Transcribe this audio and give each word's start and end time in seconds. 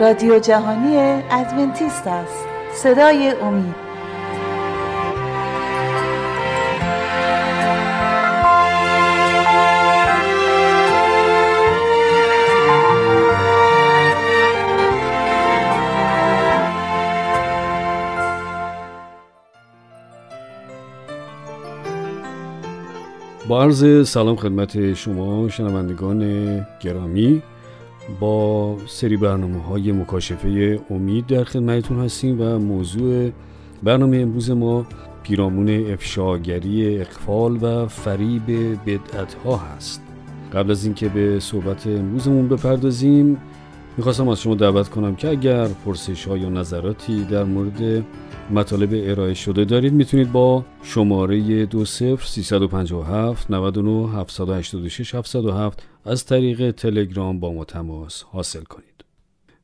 رادیو 0.00 0.38
جهانی 0.38 0.96
ادونتیست 1.30 2.06
است. 2.06 2.44
صدای 2.74 3.30
امید. 3.42 3.74
با 23.48 23.62
عرض 23.62 24.08
سلام 24.08 24.36
خدمت 24.36 24.94
شما 24.94 25.48
شنوندگان 25.48 26.66
گرامی. 26.80 27.42
با 28.20 28.76
سری 28.86 29.16
برنامه 29.16 29.62
های 29.62 29.92
مکاشفه 29.92 30.80
امید 30.90 31.26
در 31.26 31.44
خدمتتون 31.44 32.00
هستیم 32.00 32.40
و 32.40 32.58
موضوع 32.58 33.30
برنامه 33.82 34.16
امروز 34.16 34.50
ما 34.50 34.86
پیرامون 35.22 35.92
افشاگری 35.92 37.00
اقفال 37.00 37.64
و 37.64 37.86
فریب 37.86 38.46
بدعت 38.86 39.34
ها 39.34 39.56
هست. 39.56 40.02
قبل 40.52 40.70
از 40.70 40.84
اینکه 40.84 41.08
به 41.08 41.40
صحبت 41.40 41.86
امروزمون 41.86 42.48
بپردازیم 42.48 43.36
می‌خواستم 43.96 44.28
از 44.28 44.40
شما 44.40 44.54
دعوت 44.54 44.88
کنم 44.88 45.16
که 45.16 45.28
اگر 45.28 45.68
پرسش 45.68 46.28
ها 46.28 46.36
یا 46.36 46.48
نظراتی 46.48 47.24
در 47.24 47.44
مورد 47.44 48.04
مطالب 48.50 48.90
ارائه 48.92 49.34
شده 49.34 49.64
دارید 49.64 49.92
می‌تونید 49.92 50.32
با 50.32 50.64
شماره 50.82 51.66
20 51.66 52.16
357 52.16 53.50
99 53.50 54.12
786 54.12 55.14
707 55.14 55.82
از 56.04 56.24
طریق 56.24 56.70
تلگرام 56.70 57.40
با 57.40 57.52
ما 57.52 57.64
تماس 57.64 58.22
حاصل 58.22 58.62
کنید. 58.62 59.04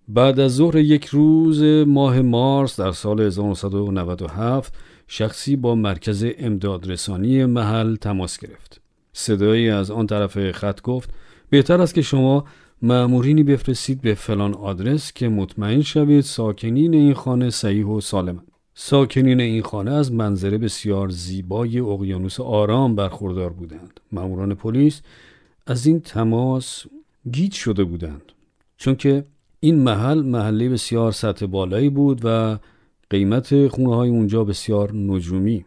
بعد 0.08 0.41
از 0.41 0.55
ظهر 0.55 0.77
یک 0.77 1.05
روز 1.05 1.62
ماه 1.86 2.20
مارس 2.20 2.80
در 2.80 2.92
سال 2.92 3.20
1997 3.20 4.74
شخصی 5.06 5.56
با 5.56 5.74
مرکز 5.74 6.27
امدادرسانی 6.39 7.44
محل 7.44 7.96
تماس 7.96 8.39
گرفت. 8.39 8.80
صدایی 9.12 9.70
از 9.70 9.91
آن 9.91 10.06
طرف 10.06 10.50
خط 10.50 10.80
گفت 10.80 11.11
بهتر 11.50 11.80
است 11.80 11.94
که 11.94 12.02
شما 12.02 12.44
مأمورینی 12.84 13.42
بفرستید 13.42 14.00
به 14.00 14.14
فلان 14.14 14.55
آدرس 14.55 15.12
که 15.12 15.28
مطمئن 15.28 15.83
شوید 15.83 16.20
ساکنین 16.20 16.94
این 16.94 17.14
خانه 17.14 17.50
صحیح 17.50 17.86
و 17.86 18.00
سالمند. 18.00 18.52
ساکنین 18.74 19.41
این 19.41 19.62
خانه 19.62 19.91
از 19.91 20.12
منظره 20.12 20.58
بسیار 20.58 21.08
زیبای 21.08 21.78
اقیانوس 21.78 22.41
آرام 22.41 22.94
برخوردار 22.94 23.52
بودند. 23.52 24.00
ماموران 24.12 24.55
پلیس 24.55 25.02
از 25.66 25.86
این 25.86 26.00
تماس 26.00 26.84
گیج 27.33 27.52
شده 27.52 27.84
بودند 27.84 28.22
چون 28.77 28.94
که 28.94 29.24
این 29.61 29.78
محل 29.78 30.22
محله 30.22 30.69
بسیار 30.69 31.12
سطح 31.12 31.46
بالایی 31.46 31.89
بود 31.89 32.20
و 32.24 32.58
قیمت 33.11 33.69
خونه 33.69 33.96
های 33.96 34.08
اونجا 34.08 34.44
بسیار 34.44 34.94
نجومی 34.94 35.64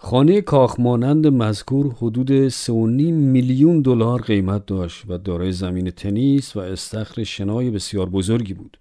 خانه 0.00 0.40
کاخمانند 0.40 1.26
مذکور 1.26 1.94
حدود 1.94 2.48
3.5 2.48 2.70
میلیون 2.72 3.82
دلار 3.82 4.22
قیمت 4.22 4.66
داشت 4.66 5.04
و 5.08 5.18
دارای 5.18 5.52
زمین 5.52 5.90
تنیس 5.90 6.56
و 6.56 6.60
استخر 6.60 7.24
شنای 7.24 7.70
بسیار 7.70 8.08
بزرگی 8.08 8.54
بود. 8.54 8.78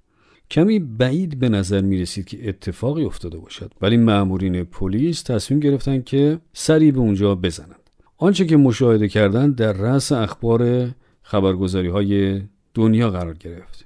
کمی 0.52 0.80
بعید 0.80 1.40
به 1.40 1.50
نظر 1.50 1.82
می 1.82 1.98
رسید 1.98 2.26
که 2.26 2.50
اتفاقی 2.50 3.04
افتاده 3.04 3.38
باشد 3.38 3.72
ولی 3.82 3.98
مأمورین 3.98 4.64
پلیس 4.64 5.22
تصمیم 5.22 5.60
گرفتند 5.60 6.06
که 6.06 6.40
سری 6.54 6.92
به 6.92 7.00
اونجا 7.00 7.36
بزنند. 7.36 7.90
آنچه 8.18 8.46
که 8.46 8.58
مشاهده 8.58 9.08
کردند 9.08 9.56
در 9.56 9.74
رأس 9.74 10.12
اخبار 10.12 10.92
خبرگزاری 11.22 11.88
های 11.88 12.42
دنیا 12.74 13.10
قرار 13.10 13.34
گرفت. 13.34 13.86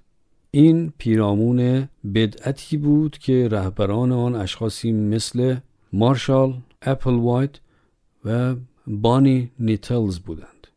این 0.51 0.93
پیرامون 0.97 1.89
بدعتی 2.15 2.77
بود 2.77 3.17
که 3.17 3.47
رهبران 3.47 4.11
آن 4.11 4.35
اشخاصی 4.35 4.91
مثل 4.91 5.55
مارشال 5.93 6.53
اپل 6.81 7.13
وایت 7.13 7.51
و 8.25 8.55
بانی 8.87 9.51
نیتلز 9.59 10.19
بودند. 10.19 10.67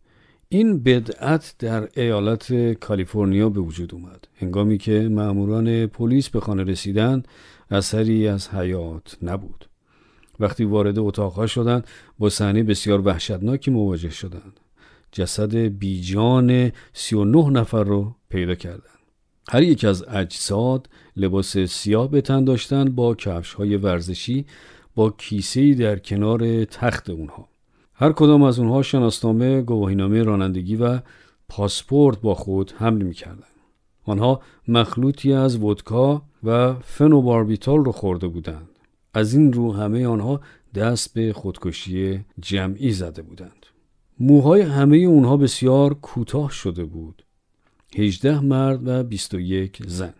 این 0.48 0.82
بدعت 0.82 1.54
در 1.58 1.88
ایالت 1.96 2.72
کالیفرنیا 2.72 3.48
به 3.48 3.60
وجود 3.60 3.94
اومد. 3.94 4.28
هنگامی 4.36 4.78
که 4.78 5.08
ماموران 5.08 5.86
پلیس 5.86 6.28
به 6.28 6.40
خانه 6.40 6.64
رسیدند 6.64 7.28
اثری 7.70 8.28
از 8.28 8.48
حیات 8.48 9.16
نبود. 9.22 9.68
وقتی 10.40 10.64
وارد 10.64 10.98
اتاقها 10.98 11.46
شدند 11.46 11.86
با 12.18 12.28
صحنه 12.28 12.62
بسیار 12.62 13.00
وحشتناکی 13.00 13.70
مواجه 13.70 14.10
شدند. 14.10 14.60
جسد 15.12 15.56
بیجان 15.56 16.72
39 16.92 17.50
نفر 17.50 17.84
رو 17.84 18.14
پیدا 18.28 18.54
کردند. 18.54 18.94
هر 19.48 19.62
یک 19.62 19.84
از 19.84 20.04
اجساد 20.08 20.88
لباس 21.16 21.58
سیاه 21.58 22.10
به 22.10 22.20
تن 22.20 22.44
داشتند 22.44 22.94
با 22.94 23.14
کفش 23.14 23.54
های 23.54 23.76
ورزشی 23.76 24.46
با 24.94 25.10
کیسه 25.10 25.74
در 25.74 25.98
کنار 25.98 26.64
تخت 26.64 27.10
اونها. 27.10 27.48
هر 27.94 28.12
کدام 28.12 28.42
از 28.42 28.58
اونها 28.58 28.82
شناسنامه 28.82 29.62
گواهینامه 29.62 30.22
رانندگی 30.22 30.76
و 30.76 31.00
پاسپورت 31.48 32.20
با 32.20 32.34
خود 32.34 32.72
حمل 32.78 33.02
می‌کردند. 33.02 33.44
آنها 34.04 34.40
مخلوطی 34.68 35.32
از 35.32 35.62
ودکا 35.62 36.22
و 36.44 36.74
فنوباربیتال 36.74 37.84
رو 37.84 37.92
خورده 37.92 38.28
بودند. 38.28 38.68
از 39.14 39.34
این 39.34 39.52
رو 39.52 39.72
همه 39.72 40.06
آنها 40.06 40.40
دست 40.74 41.14
به 41.14 41.32
خودکشی 41.32 42.24
جمعی 42.40 42.92
زده 42.92 43.22
بودند. 43.22 43.66
موهای 44.20 44.60
همه 44.60 44.96
اونها 44.96 45.36
بسیار 45.36 45.94
کوتاه 45.94 46.50
شده 46.50 46.84
بود. 46.84 47.24
18 47.96 48.40
مرد 48.40 48.88
و 48.88 49.02
21 49.02 49.82
زن. 49.86 50.14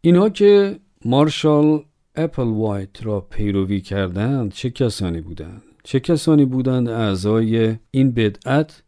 اینها 0.00 0.28
که 0.30 0.80
مارشال 1.04 1.84
اپل 2.18 2.42
وایت 2.42 3.06
را 3.06 3.20
پیروی 3.20 3.80
کردند 3.80 4.52
چه 4.52 4.70
کسانی 4.70 5.20
بودند؟ 5.20 5.62
چه 5.82 6.00
کسانی 6.00 6.44
بودند 6.44 6.88
اعضای 6.88 7.76
این 7.90 8.10
بدعت 8.10 8.82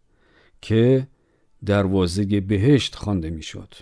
که 0.61 1.07
دروازه 1.67 2.41
بهشت 2.41 2.95
خوانده 2.95 3.31
می‌شد؟ 3.31 3.75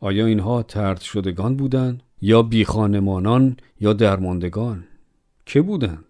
آیا 0.00 0.26
اینها 0.26 0.62
ترد 0.62 1.00
شدگان 1.00 1.56
بودند 1.56 2.02
یا 2.20 2.42
بیخانمانان 2.42 3.56
یا 3.80 3.92
درماندگان؟ 3.92 4.84
که 5.46 5.62
بودند؟ 5.62 6.04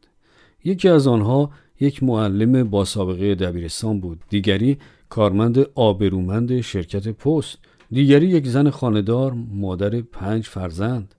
یکی 0.65 0.89
از 0.89 1.07
آنها 1.07 1.51
یک 1.81 2.03
معلم 2.03 2.71
با 2.71 2.85
سابقه 2.85 3.35
دبیرستان 3.35 4.01
بود 4.01 4.21
دیگری 4.29 4.79
کارمند 5.09 5.59
آبرومند 5.75 6.61
شرکت 6.61 7.09
پست 7.09 7.59
دیگری 7.91 8.27
یک 8.27 8.47
زن 8.47 8.71
خاندار 8.71 9.33
مادر 9.33 10.01
پنج 10.01 10.45
فرزند. 10.45 11.15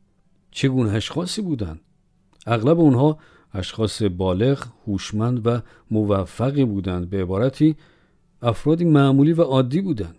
چگونه 0.56 0.92
اشخاصی 0.94 1.42
بودند؟ 1.42 1.80
اغلب 2.48 2.80
آنها 2.80 3.18
اشخاص 3.54 4.02
بالغ 4.02 4.66
هوشمند 4.88 5.48
و 5.48 5.62
موفقی 5.92 6.66
بودند. 6.66 7.10
به 7.10 7.22
عبارتی 7.22 7.76
افرادی 8.42 8.86
معمولی 8.86 9.34
و 9.34 9.42
عادی 9.42 9.82
بودند 9.82 10.16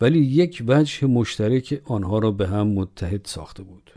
ولی 0.00 0.18
یک 0.18 0.62
وجه 0.68 1.06
مشترک 1.06 1.82
آنها 1.84 2.18
را 2.18 2.30
به 2.30 2.48
هم 2.48 2.66
متحد 2.66 3.20
ساخته 3.24 3.62
بود. 3.62 3.90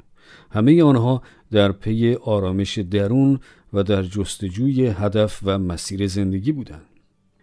همه 0.51 0.83
آنها 0.83 1.21
در 1.51 1.71
پی 1.71 2.13
آرامش 2.13 2.77
درون 2.77 3.39
و 3.73 3.83
در 3.83 4.03
جستجوی 4.03 4.87
هدف 4.87 5.39
و 5.43 5.57
مسیر 5.57 6.07
زندگی 6.07 6.51
بودند. 6.51 6.85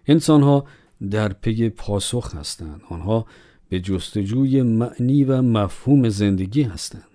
انسانها 0.07 0.65
در 1.11 1.33
پی 1.33 1.69
پاسخ 1.69 2.35
هستند. 2.35 2.81
آنها 2.89 3.27
به 3.69 3.81
جستجوی 3.81 4.63
معنی 4.63 5.25
و 5.25 5.43
مفهوم 5.43 6.09
زندگی 6.09 6.63
هستند. 6.63 7.14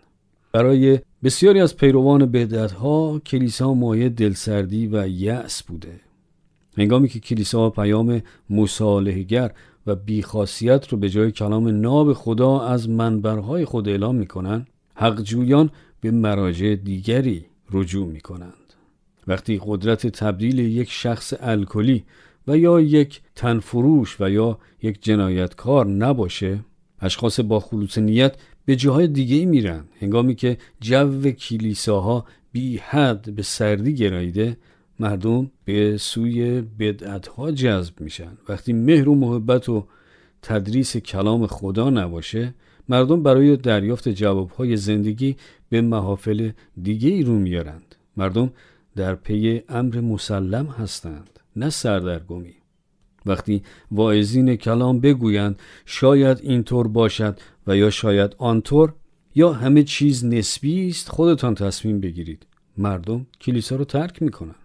برای 0.52 1.00
بسیاری 1.24 1.60
از 1.60 1.78
پیروان 1.78 2.26
بدعتها 2.26 3.20
کلیسا 3.26 3.74
مایه 3.74 4.10
دلسردی 4.10 4.88
و 4.88 5.08
یأس 5.08 5.64
بوده 5.64 6.00
هنگامی 6.78 7.10
که 7.10 7.20
کلیسا 7.20 7.70
پیام 7.70 8.22
مصالحگر 8.50 9.52
و 9.88 9.96
بیخاصیت 9.96 10.88
رو 10.88 10.98
به 10.98 11.10
جای 11.10 11.32
کلام 11.32 11.68
ناب 11.68 12.14
خدا 12.14 12.60
از 12.60 12.90
منبرهای 12.90 13.66
خود 13.66 13.90
اعلام 13.90 14.16
می‌کنن 14.16 14.68
حقجویان 14.96 15.70
به 16.02 16.12
مراجع 16.12 16.76
دیگری 16.76 17.46
رجوع 17.72 18.08
می 18.08 18.22
کنند. 18.22 18.54
وقتی 19.28 19.62
قدرت 19.66 20.08
تبدیل 20.08 20.60
یک 20.60 20.92
شخص 20.92 21.34
الکلی 21.40 22.04
و 22.48 22.58
یا 22.58 22.80
یک 22.80 23.22
تنفروش 23.36 24.22
و 24.22 24.30
یا 24.30 24.58
یک 24.82 25.04
جنایتکار 25.04 25.88
نباشه 25.88 26.60
اشخاص 27.02 27.40
با 27.40 27.60
خلوص 27.60 27.98
نیت 27.98 28.36
به 28.70 28.76
جاهای 28.76 29.08
دیگه 29.08 29.46
میرن. 29.46 29.84
هنگامی 30.00 30.36
که 30.36 30.58
جو 30.82 31.32
کلیساها 31.32 32.26
بی 32.52 32.78
حد 32.78 33.36
به 33.36 33.44
سردی 33.44 33.96
گراییده 33.96 34.58
مردم 35.00 35.52
به 35.66 35.98
سوی 35.98 36.62
بدعتها 36.62 37.52
جذب 37.52 38.02
میشن. 38.02 38.38
وقتی 38.50 38.74
مهر 38.74 39.10
و 39.10 39.16
محبت 39.16 39.70
و 39.70 39.88
تدریس 40.42 40.98
کلام 40.98 41.48
خدا 41.48 41.90
نباشه 41.90 42.54
مردم 42.90 43.24
برای 43.24 43.58
دریافت 43.58 44.10
جوابهای 44.10 44.78
زندگی 44.78 45.36
به 45.70 45.82
محافل 45.82 46.52
دیگه 46.82 47.10
ای 47.10 47.24
رو 47.24 47.34
میارند. 47.34 47.96
مردم 48.18 48.52
در 48.96 49.16
پی 49.16 49.62
امر 49.70 50.00
مسلم 50.00 50.66
هستند 50.66 51.40
نه 51.56 51.70
سردرگمی. 51.70 52.59
وقتی 53.26 53.64
واعظین 53.92 54.56
کلام 54.56 55.00
بگویند 55.00 55.60
شاید 55.86 56.40
اینطور 56.44 56.88
باشد 56.88 57.40
و 57.68 57.78
یا 57.78 57.90
شاید 57.90 58.36
آنطور 58.38 58.94
یا 59.36 59.54
همه 59.54 59.84
چیز 59.84 60.26
نسبی 60.26 60.88
است 60.88 61.10
خودتان 61.10 61.56
تصمیم 61.56 62.00
بگیرید. 62.00 62.46
مردم 62.78 63.26
کلیسا 63.42 63.76
رو 63.76 63.84
ترک 63.84 64.22
می‌کنن. 64.22 64.56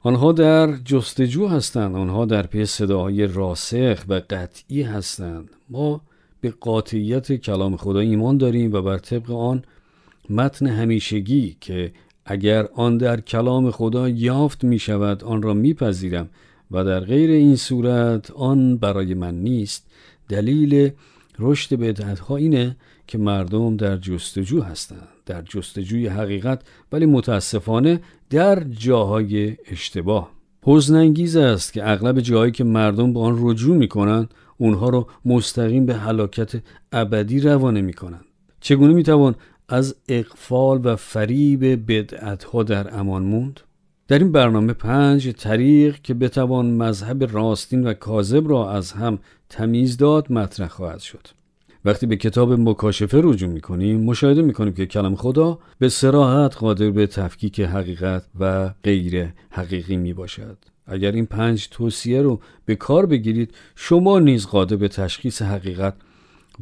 آنها 0.00 0.32
در 0.32 0.76
جستجو 0.76 1.46
هستند 1.46 1.96
آنها 1.96 2.24
در 2.24 2.46
پی 2.46 2.64
صداهای 2.64 3.26
راسخ 3.26 4.04
و 4.08 4.20
قطعی 4.30 4.82
هستند. 4.82 5.50
ما 5.70 6.00
به 6.40 6.50
قاطعیت 6.50 7.32
کلام 7.32 7.76
خدا 7.76 8.00
ایمان 8.00 8.38
داریم 8.38 8.72
و 8.72 8.82
بر 8.82 8.98
طبق 8.98 9.30
آن 9.30 9.62
متن 10.30 10.66
همیشگی 10.66 11.56
که 11.60 11.92
اگر 12.24 12.68
آن 12.74 12.98
در 12.98 13.20
کلام 13.20 13.70
خدا 13.70 14.08
یافت 14.08 14.64
می 14.64 14.78
شود 14.78 15.24
آن 15.24 15.42
را 15.42 15.54
میپذیرم. 15.54 16.28
و 16.70 16.84
در 16.84 17.00
غیر 17.00 17.30
این 17.30 17.56
صورت 17.56 18.30
آن 18.30 18.76
برای 18.76 19.14
من 19.14 19.34
نیست. 19.34 19.86
دلیل 20.28 20.90
رشد 21.38 21.76
بدعت 21.76 22.18
ها 22.18 22.36
اینه 22.36 22.76
که 23.06 23.18
مردم 23.18 23.76
در 23.76 23.96
جستجو 23.96 24.62
هستند 24.62 25.08
در 25.26 25.42
جستجوی 25.42 26.06
حقیقت 26.06 26.62
ولی 26.92 27.06
متاسفانه 27.06 28.00
در 28.30 28.64
جاهای 28.64 29.56
اشتباه. 29.66 30.30
حزنانگیز 30.62 31.36
است 31.36 31.72
که 31.72 31.90
اغلب 31.90 32.20
جاهایی 32.20 32.52
که 32.52 32.64
مردم 32.64 33.12
به 33.12 33.20
آن 33.20 33.38
رجوع 33.40 33.76
می 33.76 33.88
کنند 33.88 34.34
اونها 34.58 34.88
رو 34.88 35.06
مستقیم 35.24 35.86
به 35.86 35.94
هلاکت 35.94 36.62
ابدی 36.92 37.40
روانه 37.40 37.80
می 37.80 37.92
کنند 37.92 38.24
چگونه 38.60 38.94
می 38.94 39.02
توان 39.02 39.34
از 39.68 39.96
اقفال 40.08 40.80
و 40.84 40.96
فریب 40.96 41.92
بدعت 41.92 42.44
ها 42.44 42.62
در 42.62 42.98
امان 42.98 43.22
موند؟ 43.22 43.60
در 44.08 44.18
این 44.18 44.32
برنامه 44.32 44.72
پنج 44.72 45.30
طریق 45.30 46.02
که 46.02 46.14
بتوان 46.14 46.66
مذهب 46.66 47.32
راستین 47.32 47.86
و 47.86 47.94
کاذب 47.94 48.48
را 48.48 48.70
از 48.70 48.92
هم 48.92 49.18
تمیز 49.48 49.96
داد 49.96 50.32
مطرح 50.32 50.68
خواهد 50.68 51.00
شد. 51.00 51.28
وقتی 51.84 52.06
به 52.06 52.16
کتاب 52.16 52.52
مکاشفه 52.52 53.20
رجوع 53.24 53.50
می‌کنیم 53.50 54.00
مشاهده 54.00 54.42
می‌کنیم 54.42 54.72
که 54.72 54.86
کلام 54.86 55.14
خدا 55.14 55.58
به 55.78 55.88
سراحت 55.88 56.56
قادر 56.56 56.90
به 56.90 57.06
تفکیک 57.06 57.60
حقیقت 57.60 58.26
و 58.40 58.68
غیر 58.84 59.28
حقیقی 59.50 59.96
می 59.96 60.12
باشد. 60.12 60.58
اگر 60.86 61.12
این 61.12 61.26
پنج 61.26 61.68
توصیه 61.68 62.22
رو 62.22 62.40
به 62.64 62.74
کار 62.74 63.06
بگیرید 63.06 63.54
شما 63.74 64.18
نیز 64.18 64.46
قادر 64.46 64.76
به 64.76 64.88
تشخیص 64.88 65.42
حقیقت 65.42 65.94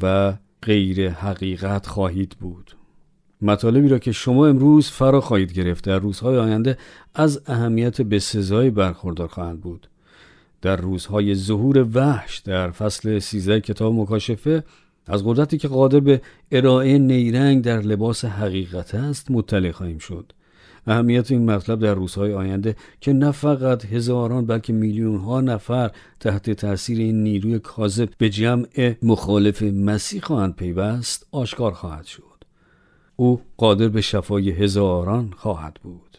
و 0.02 0.34
غیر 0.62 1.10
حقیقت 1.10 1.86
خواهید 1.86 2.36
بود. 2.40 2.76
مطالبی 3.44 3.88
را 3.88 3.98
که 3.98 4.12
شما 4.12 4.46
امروز 4.46 4.88
فرا 4.88 5.20
خواهید 5.20 5.52
گرفت 5.52 5.84
در 5.84 5.98
روزهای 5.98 6.38
آینده 6.38 6.78
از 7.14 7.40
اهمیت 7.46 8.02
به 8.02 8.18
سزایی 8.18 8.70
برخوردار 8.70 9.28
خواهند 9.28 9.60
بود. 9.60 9.88
در 10.62 10.76
روزهای 10.76 11.34
ظهور 11.34 11.86
وحش 11.94 12.38
در 12.38 12.70
فصل 12.70 13.18
13 13.18 13.60
کتاب 13.60 13.94
مکاشفه 13.94 14.64
از 15.06 15.24
قدرتی 15.24 15.58
که 15.58 15.68
قادر 15.68 16.00
به 16.00 16.20
ارائه 16.52 16.98
نیرنگ 16.98 17.62
در 17.62 17.80
لباس 17.80 18.24
حقیقت 18.24 18.94
است 18.94 19.30
مطلع 19.30 19.70
خواهیم 19.70 19.98
شد 19.98 20.32
اهمیت 20.86 21.30
این 21.30 21.50
مطلب 21.50 21.80
در 21.80 21.94
روزهای 21.94 22.34
آینده 22.34 22.76
که 23.00 23.12
نه 23.12 23.30
فقط 23.30 23.84
هزاران 23.84 24.46
بلکه 24.46 24.72
میلیون 24.72 25.16
ها 25.16 25.40
نفر 25.40 25.90
تحت 26.20 26.50
تاثیر 26.50 26.98
این 26.98 27.22
نیروی 27.22 27.58
کاذب 27.58 28.08
به 28.18 28.30
جمع 28.30 28.94
مخالف 29.02 29.62
مسیح 29.62 30.20
خواهند 30.20 30.56
پیوست 30.56 31.26
آشکار 31.32 31.72
خواهد 31.72 32.04
شد 32.04 32.33
او 33.16 33.40
قادر 33.56 33.88
به 33.88 34.00
شفای 34.00 34.50
هزاران 34.50 35.34
خواهد 35.36 35.78
بود. 35.82 36.18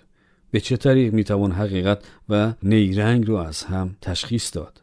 به 0.51 0.59
چه 0.59 0.77
طریق 0.77 1.13
می‌توان 1.13 1.51
حقیقت 1.51 2.03
و 2.29 2.53
نیرنگ 2.63 3.27
رو 3.27 3.35
از 3.35 3.63
هم 3.63 3.95
تشخیص 4.01 4.55
داد؟ 4.55 4.81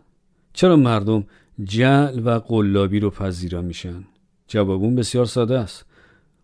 چرا 0.53 0.77
مردم 0.77 1.25
جعل 1.65 2.27
و 2.27 2.39
قلابی 2.39 3.01
رو 3.01 3.11
پذیرا 3.11 3.63
میشن؟ 3.63 4.05
جوابون 4.49 4.95
بسیار 4.95 5.27
ساده 5.27 5.59
است. 5.59 5.85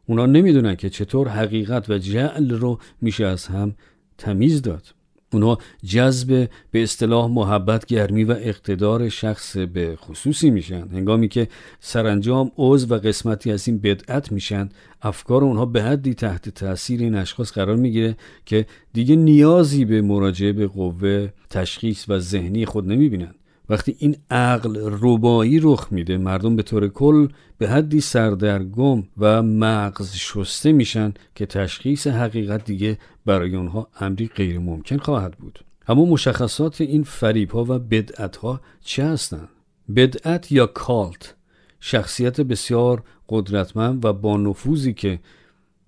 اونا 0.06 0.26
نمی‌دونن 0.26 0.76
که 0.76 0.90
چطور 0.90 1.28
حقیقت 1.28 1.90
و 1.90 1.98
جعل 1.98 2.50
رو 2.50 2.78
میشه 3.00 3.26
از 3.26 3.46
هم 3.46 3.74
تمیز 4.18 4.62
داد. 4.62 4.94
اونا 5.32 5.58
جذب 5.86 6.48
به 6.70 6.82
اصطلاح 6.82 7.26
محبت 7.26 7.86
گرمی 7.86 8.24
و 8.24 8.32
اقتدار 8.32 9.08
شخص 9.08 9.56
به 9.56 9.96
خصوصی 9.96 10.50
میشن. 10.50 10.88
هنگامی 10.88 11.28
که 11.28 11.48
سرانجام 11.80 12.52
عضو 12.56 12.94
و 12.94 12.98
قسمتی 12.98 13.52
از 13.52 13.68
این 13.68 13.78
بدعت 13.78 14.32
میشن 14.32 14.68
افکار 15.02 15.44
اونها 15.44 15.66
به 15.66 15.82
حدی 15.82 16.14
تحت 16.14 16.48
تاثیر 16.48 17.00
این 17.00 17.14
اشخاص 17.14 17.52
قرار 17.52 17.76
می‌گیره 17.76 18.16
که 18.46 18.66
دیگه 18.92 19.16
نیازی 19.16 19.84
به 19.84 20.02
مراجعه 20.02 20.52
به 20.52 20.66
قوه 20.66 21.28
تشخیص 21.50 22.04
و 22.08 22.18
ذهنی 22.18 22.66
خود 22.66 22.88
نمی‌بینن. 22.88 23.34
وقتی 23.68 23.96
این 23.98 24.16
عقل 24.30 24.76
روبایی 24.76 25.60
رخ 25.62 25.88
میده 25.90 26.18
مردم 26.18 26.56
به 26.56 26.62
طور 26.62 26.88
کل 26.88 27.28
به 27.58 27.68
حدی 27.68 28.00
سردرگم 28.00 29.04
و 29.18 29.42
مغز 29.42 30.14
شسته 30.14 30.72
میشن 30.72 31.14
که 31.34 31.46
تشخیص 31.46 32.06
حقیقت 32.06 32.64
دیگه 32.64 32.98
برای 33.26 33.56
اونها 33.56 33.88
امری 34.00 34.28
غیر 34.28 34.58
ممکن 34.58 34.98
خواهد 34.98 35.32
بود. 35.32 35.64
اما 35.88 36.04
مشخصات 36.04 36.80
این 36.80 37.02
فریب 37.02 37.50
ها 37.50 37.64
و 37.64 37.78
بدعت 37.78 38.36
ها 38.36 38.60
چه 38.80 39.04
هستند؟ 39.04 39.48
بدعت 39.96 40.52
یا 40.52 40.66
کالت؟ 40.66 41.34
شخصیت 41.80 42.40
بسیار 42.40 43.02
قدرتمند 43.28 44.04
و 44.04 44.12
با 44.12 44.36
نفوذی 44.36 44.92
که 44.92 45.20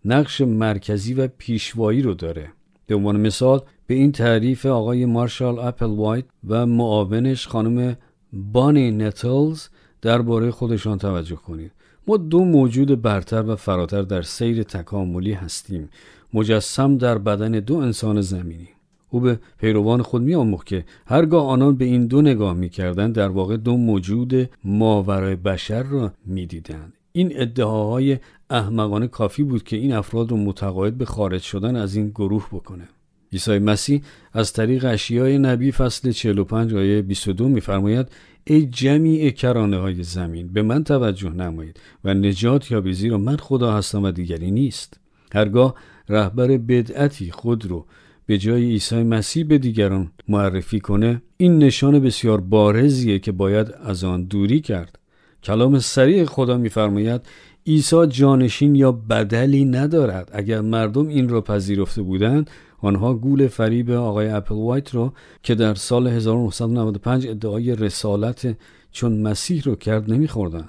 نقش 0.04 0.40
مرکزی 0.40 1.14
و 1.14 1.28
پیشوایی 1.38 2.02
رو 2.02 2.14
داره. 2.14 2.52
به 2.86 2.94
عنوان 2.94 3.20
مثال 3.20 3.62
به 3.90 3.96
این 3.96 4.12
تعریف 4.12 4.66
آقای 4.66 5.06
مارشال 5.06 5.58
اپل 5.58 5.86
وایت 5.86 6.24
و 6.48 6.66
معاونش 6.66 7.46
خانم 7.46 7.96
بانی 8.32 8.90
نتلز 8.90 9.68
درباره 10.02 10.50
خودشان 10.50 10.98
توجه 10.98 11.36
کنید. 11.36 11.72
ما 12.06 12.16
دو 12.16 12.44
موجود 12.44 13.02
برتر 13.02 13.42
و 13.42 13.56
فراتر 13.56 14.02
در 14.02 14.22
سیر 14.22 14.62
تکاملی 14.62 15.32
هستیم. 15.32 15.88
مجسم 16.34 16.96
در 16.96 17.18
بدن 17.18 17.50
دو 17.50 17.76
انسان 17.76 18.20
زمینی. 18.20 18.68
او 19.08 19.20
به 19.20 19.38
پیروان 19.58 20.02
خود 20.02 20.22
می 20.22 20.58
که 20.66 20.84
هرگاه 21.06 21.46
آنان 21.46 21.76
به 21.76 21.84
این 21.84 22.06
دو 22.06 22.22
نگاه 22.22 22.54
می 22.54 22.68
کردن 22.68 23.12
در 23.12 23.28
واقع 23.28 23.56
دو 23.56 23.76
موجود 23.76 24.50
ماورای 24.64 25.36
بشر 25.36 25.82
را 25.82 26.12
می 26.26 26.46
دیدن. 26.46 26.92
این 27.12 27.32
ادعاهای 27.34 28.18
احمقانه 28.50 29.08
کافی 29.08 29.42
بود 29.42 29.62
که 29.62 29.76
این 29.76 29.92
افراد 29.92 30.30
رو 30.30 30.36
متقاعد 30.36 30.98
به 30.98 31.04
خارج 31.04 31.42
شدن 31.42 31.76
از 31.76 31.96
این 31.96 32.08
گروه 32.08 32.48
بکنه. 32.52 32.88
عیسی 33.32 33.58
مسیح 33.58 34.02
از 34.32 34.52
طریق 34.52 34.84
اشیای 34.84 35.38
نبی 35.38 35.72
فصل 35.72 36.10
45 36.10 36.74
آیه 36.74 37.02
22 37.02 37.48
میفرماید 37.48 38.06
ای 38.44 38.66
جمیع 38.66 39.30
کرانه 39.30 39.76
های 39.76 40.02
زمین 40.02 40.48
به 40.48 40.62
من 40.62 40.84
توجه 40.84 41.30
نمایید 41.30 41.80
و 42.04 42.14
نجات 42.14 42.70
یا 42.70 42.82
زیرا 42.92 43.18
من 43.18 43.36
خدا 43.36 43.72
هستم 43.72 44.02
و 44.02 44.10
دیگری 44.10 44.50
نیست. 44.50 45.00
هرگاه 45.32 45.74
رهبر 46.08 46.46
بدعتی 46.46 47.30
خود 47.30 47.66
رو 47.66 47.86
به 48.26 48.38
جای 48.38 48.64
عیسی 48.64 49.02
مسیح 49.02 49.44
به 49.44 49.58
دیگران 49.58 50.10
معرفی 50.28 50.80
کنه 50.80 51.22
این 51.36 51.58
نشان 51.58 52.00
بسیار 52.00 52.40
بارزیه 52.40 53.18
که 53.18 53.32
باید 53.32 53.74
از 53.84 54.04
آن 54.04 54.24
دوری 54.24 54.60
کرد. 54.60 54.98
کلام 55.42 55.78
سریع 55.78 56.24
خدا 56.24 56.56
میفرماید 56.56 57.20
عیسی 57.66 58.06
جانشین 58.06 58.74
یا 58.74 58.92
بدلی 58.92 59.64
ندارد. 59.64 60.30
اگر 60.32 60.60
مردم 60.60 61.08
این 61.08 61.28
را 61.28 61.40
پذیرفته 61.40 62.02
بودند 62.02 62.50
آنها 62.80 63.14
گول 63.14 63.48
فریب 63.48 63.90
آقای 63.90 64.28
اپل 64.28 64.54
وایت 64.54 64.94
رو 64.94 65.12
که 65.42 65.54
در 65.54 65.74
سال 65.74 66.06
1995 66.06 67.26
ادعای 67.26 67.76
رسالت 67.76 68.56
چون 68.92 69.22
مسیح 69.22 69.62
رو 69.62 69.74
کرد 69.74 70.12
نمیخوردن 70.12 70.68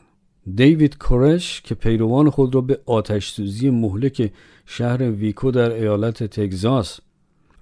دیوید 0.56 0.98
کورش 0.98 1.62
که 1.62 1.76
پیروان 1.76 2.30
خود 2.30 2.56
را 2.56 2.62
به 2.62 2.80
آتش 2.86 3.30
سوزی 3.30 3.70
مهلک 3.70 4.32
شهر 4.66 5.12
ویکو 5.12 5.52
در 5.52 5.72
ایالت 5.72 6.24
تگزاس 6.24 7.00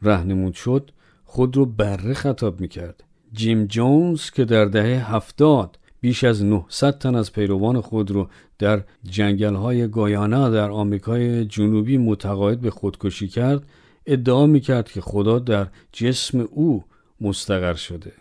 رهنمود 0.01 0.53
شد 0.53 0.91
خود 1.25 1.57
رو 1.57 1.65
بره 1.65 2.13
خطاب 2.13 2.61
می‌کرد. 2.61 3.03
جیم 3.33 3.65
جونز 3.65 4.29
که 4.29 4.45
در 4.45 4.65
دهه 4.65 5.15
هفتاد 5.15 5.79
بیش 6.01 6.23
از 6.23 6.43
900 6.43 6.97
تن 6.97 7.15
از 7.15 7.33
پیروان 7.33 7.81
خود 7.81 8.11
رو 8.11 8.27
در 8.59 8.83
جنگل 9.03 9.55
های 9.55 9.87
گایانا 9.87 10.49
در 10.49 10.71
آمریکای 10.71 11.45
جنوبی 11.45 11.97
متقاعد 11.97 12.61
به 12.61 12.69
خودکشی 12.69 13.27
کرد 13.27 13.63
ادعا 14.11 14.45
می‌کرد 14.45 14.91
که 14.91 15.01
خدا 15.01 15.39
در 15.39 15.67
جسم 15.93 16.39
او 16.39 16.83
مستقر 17.21 17.73
شده. 17.73 18.13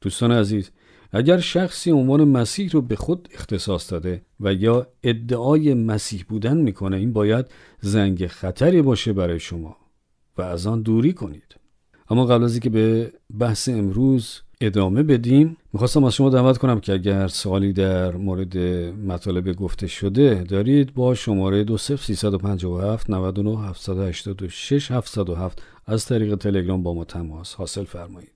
دوستان 0.00 0.32
عزیز 0.32 0.70
اگر 1.12 1.38
شخصی 1.38 1.90
عنوان 1.90 2.24
مسیح 2.24 2.70
رو 2.70 2.82
به 2.82 2.96
خود 2.96 3.28
اختصاص 3.34 3.92
داده 3.92 4.22
و 4.40 4.54
یا 4.54 4.86
ادعای 5.02 5.74
مسیح 5.74 6.24
بودن 6.28 6.56
می‌کنه 6.56 6.96
این 6.96 7.12
باید 7.12 7.46
زنگ 7.80 8.26
خطری 8.26 8.82
باشه 8.82 9.12
برای 9.12 9.40
شما 9.40 9.76
و 10.38 10.42
از 10.42 10.66
آن 10.66 10.82
دوری 10.82 11.12
کنید. 11.12 11.56
اما 12.10 12.26
قبل 12.26 12.44
از 12.44 12.52
اینکه 12.52 12.70
به 12.70 13.12
بحث 13.38 13.68
امروز 13.68 14.40
ادامه 14.62 15.02
بدیم. 15.02 15.56
می‌خواستم 15.72 16.04
از 16.04 16.14
شما 16.14 16.30
دعوت 16.30 16.58
کنم 16.58 16.80
که 16.80 16.92
اگر 16.92 17.28
سوالی 17.28 17.72
در 17.72 18.16
مورد 18.16 18.58
مطالب 19.06 19.52
گفته 19.52 19.86
شده 19.86 20.44
دارید 20.48 20.94
با 20.94 21.14
شماره 21.14 21.64
20357 21.64 23.10
99 23.10 23.68
786 23.68 24.90
707 24.90 25.62
از 25.86 26.06
طریق 26.06 26.34
تلگرام 26.34 26.82
با 26.82 26.94
ما 26.94 27.04
تماس 27.04 27.54
حاصل 27.54 27.84
فرمایید. 27.84 28.32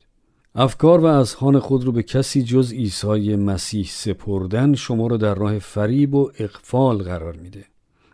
افکار 0.54 1.00
و 1.00 1.04
اذهان 1.04 1.58
خود 1.58 1.84
رو 1.84 1.92
به 1.92 2.02
کسی 2.02 2.42
جز 2.42 2.72
عیسی 2.72 3.36
مسیح 3.36 3.86
سپردن 3.88 4.74
شما 4.74 5.06
را 5.06 5.16
در 5.16 5.34
راه 5.34 5.58
فریب 5.58 6.14
و 6.14 6.30
اقفال 6.38 6.98
قرار 6.98 7.36
میده. 7.36 7.64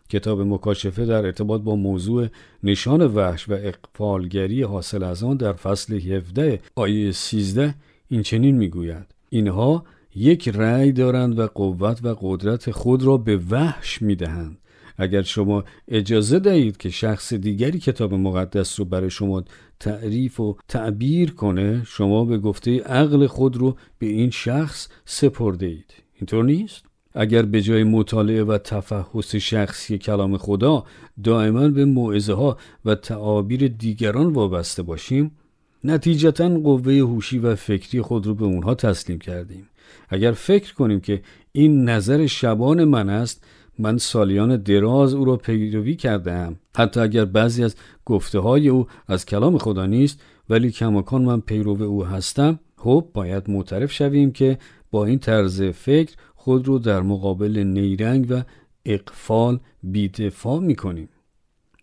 کتاب 0.09 0.41
مکاشفه 0.41 1.07
در 1.07 1.27
ارتباط 1.27 1.61
با 1.61 1.77
موضوع 1.77 2.29
نشان 2.63 3.03
وحش 3.03 3.49
و 3.49 3.53
اقفالگری 3.53 4.63
حاصل 4.63 5.03
از 5.03 5.23
آن 5.23 5.37
در 5.37 5.53
فصل 5.53 5.95
17 5.95 6.61
آیه 6.75 7.13
13 7.13 7.75
این 8.13 8.23
چنین 8.23 8.57
می‌گوید. 8.57 9.07
اینها 9.29 9.85
یک 10.15 10.49
رأی 10.49 10.93
دارند 10.93 11.39
و 11.39 11.47
قوت 11.47 12.05
و 12.05 12.17
قدرت 12.21 12.71
خود 12.71 13.03
را 13.03 13.17
به 13.17 13.41
وحش 13.51 14.03
می‌دهند. 14.03 14.59
اگر 14.99 15.23
شما 15.23 15.65
اجازه 15.89 16.39
دهید 16.39 16.77
که 16.77 16.91
شخص 16.91 17.33
دیگری 17.33 17.79
کتاب 17.79 18.15
مقدس 18.15 18.81
رو 18.81 18.87
برای 18.87 19.11
شما 19.11 19.45
تعریف 19.81 20.41
و 20.41 20.57
تعبیر 20.69 21.35
کنه 21.35 21.83
شما 21.87 22.25
به 22.25 22.39
گفته 22.39 22.81
عقل 22.81 23.27
خود 23.27 23.57
رو 23.57 23.77
به 23.99 24.07
این 24.07 24.31
شخص 24.31 24.89
سپرده 25.05 25.67
اید. 25.67 25.95
اینطور 26.15 26.45
نیست؟ 26.45 26.85
اگر 27.15 27.43
به 27.43 27.63
جای 27.63 27.85
مطالعه 27.85 28.45
و 28.45 28.59
تفحص 28.59 29.37
شخصی 29.37 29.99
کلام 29.99 30.37
خدا 30.37 30.85
دائما 31.25 31.69
به 31.69 31.85
موعظه 31.85 32.33
ها 32.33 32.59
و 32.85 32.95
تعابیر 32.95 33.69
دیگران 33.69 34.33
وابسته 34.33 34.83
باشیم 34.83 35.31
نتیجتا 35.85 36.49
قوه 36.49 36.93
هوشی 36.93 37.39
و 37.39 37.55
فکری 37.55 38.03
خود 38.03 38.27
رو 38.27 38.35
به 38.35 38.45
اونها 38.45 38.75
تسلیم 38.75 39.19
کردیم. 39.19 39.69
اگر 40.09 40.33
فکر 40.33 40.75
کنیم 40.75 41.01
که 41.01 41.23
این 41.53 41.89
نظر 41.89 42.27
شبان 42.27 42.85
من 42.85 43.09
است 43.11 43.45
من 43.79 43.99
سالیان 43.99 44.57
دراز 44.57 45.15
او 45.15 45.25
را 45.25 45.37
پیروی 45.37 45.97
کردم 45.97 46.57
حتی 46.77 47.01
اگر 47.01 47.25
بعضی 47.25 47.65
از 47.65 47.77
گفته 48.05 48.39
های 48.39 48.69
او 48.69 48.87
از 49.09 49.27
کلام 49.27 49.59
خدا 49.59 49.87
نیست 49.87 50.21
ولی 50.49 50.71
کماکان 50.71 51.23
من 51.23 51.41
پیرو 51.41 51.83
او 51.83 52.05
هستم 52.05 52.59
خب 52.77 53.09
باید 53.15 53.51
معترف 53.51 53.93
شویم 53.93 54.33
که 54.33 54.59
با 54.91 55.05
این 55.05 55.19
طرز 55.19 55.63
فکر 55.63 56.17
خود 56.35 56.69
رو 56.69 56.79
در 56.79 57.03
مقابل 57.03 57.59
نیرنگ 57.59 58.27
و 58.31 58.43
اقفال 58.87 59.61
بیدفاع 59.83 60.61
می‌کنیم. 60.61 61.09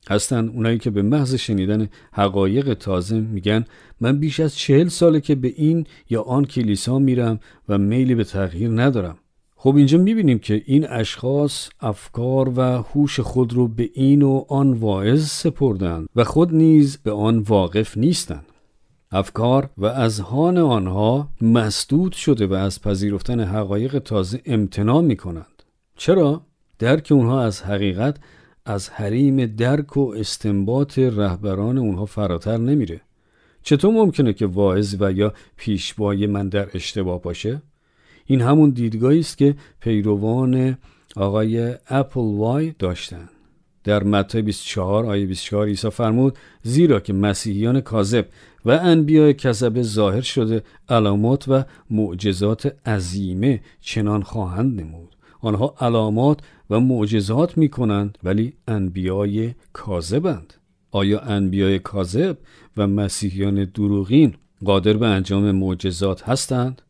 هستن 0.10 0.48
اونایی 0.48 0.78
که 0.78 0.90
به 0.90 1.02
محض 1.02 1.36
شنیدن 1.36 1.90
حقایق 2.12 2.74
تازه 2.74 3.20
میگن 3.20 3.66
من 4.02 4.20
بیش 4.20 4.40
از 4.40 4.56
چهل 4.56 4.88
ساله 4.88 5.22
که 5.22 5.36
به 5.36 5.54
این 5.56 5.86
یا 6.10 6.22
آن 6.22 6.46
کلیسا 6.46 7.00
میرم 7.00 7.40
و 7.70 7.78
میلی 7.78 8.16
به 8.16 8.24
تغییر 8.24 8.70
ندارم 8.70 9.18
خب 9.56 9.76
اینجا 9.76 9.98
می‌بینیم 9.98 10.40
که 10.40 10.64
این 10.66 10.90
اشخاص 10.90 11.70
افکار 11.80 12.54
و 12.56 12.62
هوش 12.62 13.20
خود 13.20 13.54
رو 13.54 13.68
به 13.68 13.90
این 13.94 14.22
و 14.22 14.46
آن 14.48 14.74
واعظ 14.74 15.26
سپردند 15.28 16.10
و 16.16 16.24
خود 16.24 16.54
نیز 16.54 16.98
به 16.98 17.12
آن 17.12 17.40
واقف 17.40 17.98
نیستند 17.98 18.46
افکار 19.12 19.70
و 19.78 19.86
اذهان 19.86 20.58
آنها 20.58 21.30
مسدود 21.42 22.14
شده 22.14 22.48
و 22.48 22.54
از 22.54 22.82
پذیرفتن 22.82 23.40
حقایق 23.40 24.00
تازه 24.00 24.42
امتناع 24.46 25.02
می 25.02 25.16
کنند. 25.16 25.64
چرا؟ 25.96 26.42
درک 26.80 27.08
اونها 27.12 27.44
از 27.44 27.62
حقیقت 27.62 28.18
از 28.70 28.90
حریم 28.90 29.46
درک 29.46 29.98
و 29.98 30.14
استنباط 30.18 31.00
رهبران 31.00 31.78
اونها 31.78 32.06
فراتر 32.06 32.58
نمیره. 32.58 33.02
چطور 33.64 33.94
ممکنه 33.94 34.34
که 34.34 34.46
واعظ 34.46 34.96
و 35.00 35.12
یا 35.12 35.34
پیشوای 35.58 36.28
من 36.28 36.50
در 36.50 36.70
اشتباه 36.74 37.22
باشه؟ 37.22 37.62
این 38.26 38.42
همون 38.42 38.70
دیدگاهی 38.70 39.20
است 39.20 39.38
که 39.38 39.56
پیروان 39.80 40.78
آقای 41.16 41.76
اپل 41.88 42.22
وای 42.22 42.74
داشتند. 42.80 43.30
در 43.84 44.04
متی 44.04 44.42
24 44.42 45.06
آیه 45.06 45.26
24 45.26 45.68
عیسی 45.68 45.90
فرمود 45.90 46.38
زیرا 46.64 47.00
که 47.00 47.14
مسیحیان 47.14 47.82
کاذب 47.82 48.26
و 48.66 48.72
انبیاء 48.72 49.32
کذب 49.32 49.82
ظاهر 49.82 50.22
شده 50.22 50.64
علامات 50.90 51.48
و 51.48 51.64
معجزات 51.90 52.88
عظیمه 52.88 53.62
چنان 53.82 54.24
خواهند 54.24 54.82
نمود 54.82 55.16
آنها 55.42 55.76
علامات 55.82 56.40
و 56.70 56.80
معجزات 56.80 57.58
می 57.58 57.70
کنند 57.70 58.18
ولی 58.24 58.54
انبیای 58.68 59.54
کاذبند. 59.74 60.54
آیا 60.92 61.20
انبیای 61.20 61.80
کاذب 61.80 62.38
و 62.78 62.88
مسیحیان 62.88 63.66
دروغین 63.66 64.34
قادر 64.66 64.94
به 64.94 65.08
انجام 65.08 65.52
معجزات 65.52 66.30
هستند؟ 66.30 66.82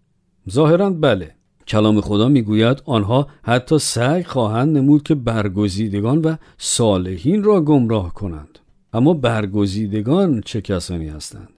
ظاهرا 0.49 0.89
بله. 0.89 1.35
کلام 1.67 2.01
خدا 2.01 2.27
می‌گوید 2.27 2.81
آنها 2.85 3.27
حتی 3.43 3.79
سعی 3.79 4.23
خواهند 4.23 4.77
نمود 4.77 5.03
که 5.03 5.15
برگزیدگان 5.15 6.21
و 6.21 6.35
صالحین 6.57 7.43
را 7.43 7.61
گمراه 7.61 8.13
کنند. 8.13 8.59
اما 8.93 9.13
برگزیدگان 9.13 10.41
چه 10.41 10.61
کسانی 10.61 11.07
هستند؟ 11.07 11.49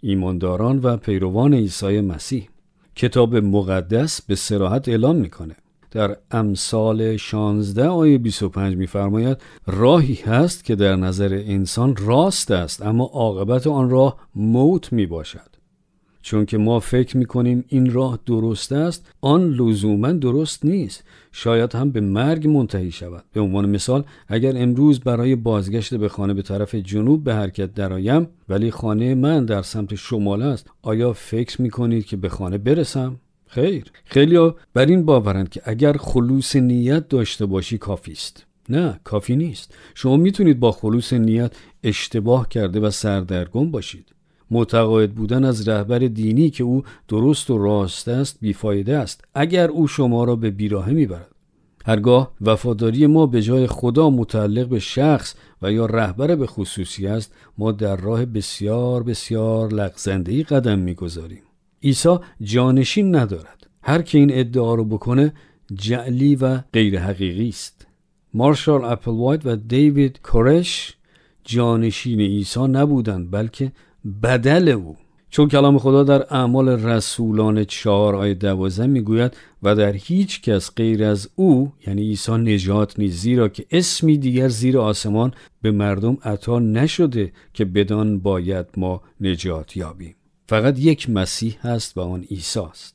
ایمانداران 0.00 0.78
و 0.78 0.96
پیروان 0.96 1.54
عیسی 1.54 2.00
مسیح. 2.00 2.48
کتاب 2.96 3.36
مقدس 3.36 4.22
به 4.22 4.34
سراحت 4.34 4.88
اعلام 4.88 5.16
می‌کنه. 5.16 5.56
در 5.90 6.16
امثال 6.30 7.16
16 7.16 7.88
آیه 7.88 8.18
25 8.18 8.76
میفرماید 8.76 9.36
راهی 9.66 10.14
هست 10.14 10.64
که 10.64 10.74
در 10.76 10.96
نظر 10.96 11.42
انسان 11.46 11.96
راست 11.96 12.50
است 12.50 12.82
اما 12.82 13.04
عاقبت 13.04 13.66
آن 13.66 13.90
راه 13.90 14.16
موت 14.34 14.92
می 14.92 15.06
باشد 15.06 15.58
چون 16.28 16.46
که 16.46 16.58
ما 16.58 16.80
فکر 16.80 17.16
می‌کنیم 17.16 17.64
این 17.68 17.92
راه 17.92 18.18
درست 18.26 18.72
است 18.72 19.12
آن 19.20 19.50
لزوما 19.50 20.12
درست 20.12 20.64
نیست. 20.64 21.04
شاید 21.32 21.74
هم 21.74 21.90
به 21.90 22.00
مرگ 22.00 22.48
منتهی 22.48 22.90
شود. 22.90 23.24
به 23.32 23.40
عنوان 23.40 23.70
مثال 23.70 24.04
اگر 24.28 24.62
امروز 24.62 25.00
برای 25.00 25.36
بازگشت 25.36 25.94
به 25.94 26.08
خانه 26.08 26.34
به 26.34 26.42
طرف 26.42 26.74
جنوب 26.74 27.24
به 27.24 27.34
حرکت 27.34 27.74
درآیم 27.74 28.26
ولی 28.48 28.70
خانه 28.70 29.14
من 29.14 29.44
در 29.44 29.62
سمت 29.62 29.94
شمال 29.94 30.42
است 30.42 30.70
آیا 30.82 31.12
فکر 31.12 31.62
می‌کنید 31.62 32.06
که 32.06 32.16
به 32.16 32.28
خانه 32.28 32.58
برسم؟ 32.58 33.16
خیر. 33.48 33.84
خیلی 34.04 34.50
بر 34.74 34.86
این 34.86 35.04
باورند 35.04 35.48
که 35.48 35.62
اگر 35.64 35.92
خلوص 35.92 36.56
نیت 36.56 37.08
داشته 37.08 37.46
باشی 37.46 37.78
کافی 37.78 38.12
است. 38.12 38.46
نه 38.68 39.00
کافی 39.04 39.36
نیست. 39.36 39.74
شما 39.94 40.16
می‌تونید 40.16 40.60
با 40.60 40.72
خلوص 40.72 41.12
نیت 41.12 41.52
اشتباه 41.82 42.48
کرده 42.48 42.80
و 42.80 42.90
سردرگم 42.90 43.70
باشید. 43.70 44.06
متقاعد 44.50 45.14
بودن 45.14 45.44
از 45.44 45.68
رهبر 45.68 45.98
دینی 45.98 46.50
که 46.50 46.64
او 46.64 46.82
درست 47.08 47.50
و 47.50 47.58
راست 47.58 48.08
است 48.08 48.38
بیفایده 48.40 48.96
است. 48.96 49.24
اگر 49.34 49.68
او 49.68 49.88
شما 49.88 50.24
را 50.24 50.36
به 50.36 50.50
بیراهه 50.50 50.90
می‌برد. 50.90 51.30
هرگاه 51.86 52.32
وفاداری 52.40 53.06
ما 53.06 53.26
به 53.26 53.42
جای 53.42 53.66
خدا 53.66 54.10
متعلق 54.10 54.68
به 54.68 54.78
شخص 54.78 55.34
و 55.62 55.72
یا 55.72 55.86
رهبر 55.86 56.34
به 56.34 56.46
خصوصی 56.46 57.06
است 57.06 57.32
ما 57.58 57.72
در 57.72 57.96
راه 57.96 58.26
بسیار 58.26 59.02
بسیار 59.02 59.74
لغزنده 59.74 60.42
قدم 60.42 60.78
می‌گذاریم. 60.78 61.42
عیسی 61.82 62.16
جانشین 62.40 63.16
ندارد. 63.16 63.66
هر 63.82 64.02
که 64.02 64.18
این 64.18 64.30
ادعا 64.32 64.74
رو 64.74 64.84
بکنه 64.84 65.32
جعلی 65.74 66.36
و 66.36 66.58
غیر 66.72 67.00
حقیقی 67.00 67.48
است. 67.48 67.86
مارشال 68.34 68.84
اپل 68.84 69.10
وایت 69.10 69.46
و 69.46 69.56
دیوید 69.56 70.20
کورش 70.22 70.96
جانشین 71.44 72.20
عیسی 72.20 72.60
نبودند 72.60 73.30
بلکه 73.30 73.72
بدل 74.22 74.68
او. 74.68 74.96
چون 75.30 75.48
کلام 75.48 75.78
خدا 75.78 76.04
در 76.04 76.34
اعمال 76.34 76.68
رسولان 76.68 77.64
چهار 77.64 78.16
آیه 78.16 78.34
دوازه 78.34 78.86
می‌گوید 78.86 79.36
و 79.62 79.74
در 79.74 79.92
هیچ 79.92 80.42
کس 80.42 80.74
غیر 80.76 81.04
از 81.04 81.30
او 81.34 81.72
یعنی 81.86 82.02
عیسی 82.02 82.32
نجات 82.32 82.98
نیست 82.98 83.16
زیرا 83.18 83.48
که 83.48 83.66
اسمی 83.70 84.18
دیگر 84.18 84.48
زیر 84.48 84.78
آسمان 84.78 85.32
به 85.62 85.70
مردم 85.70 86.18
عطا 86.22 86.58
نشده 86.58 87.32
که 87.54 87.64
بدان 87.64 88.18
باید 88.18 88.66
ما 88.76 89.02
نجات 89.20 89.76
یابیم. 89.76 90.14
فقط 90.48 90.78
یک 90.78 91.10
مسیح 91.10 91.56
هست 91.62 91.96
و 91.96 92.00
آن 92.00 92.22
عیسی 92.22 92.60
است. 92.60 92.94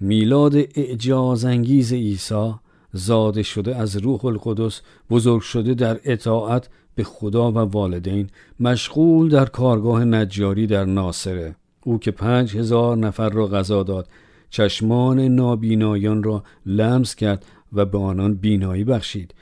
میلاد 0.00 0.56
اعجاز 0.56 1.44
انگیز 1.44 1.92
عیسی 1.92 2.54
زاده 2.92 3.42
شده 3.42 3.76
از 3.76 3.96
روح 3.96 4.24
القدس 4.24 4.80
بزرگ 5.10 5.40
شده 5.40 5.74
در 5.74 6.00
اطاعت 6.04 6.68
به 6.94 7.04
خدا 7.04 7.52
و 7.52 7.58
والدین 7.58 8.30
مشغول 8.60 9.28
در 9.28 9.46
کارگاه 9.46 10.04
نجاری 10.04 10.66
در 10.66 10.84
ناصره. 10.84 11.56
او 11.84 11.98
که 11.98 12.10
پنج 12.10 12.56
هزار 12.56 12.96
نفر 12.96 13.28
را 13.28 13.46
غذا 13.46 13.82
داد 13.82 14.08
چشمان 14.50 15.20
نابینایان 15.20 16.22
را 16.22 16.44
لمس 16.66 17.14
کرد 17.14 17.46
و 17.72 17.84
به 17.84 17.98
آنان 17.98 18.34
بینایی 18.34 18.84
بخشید. 18.84 19.34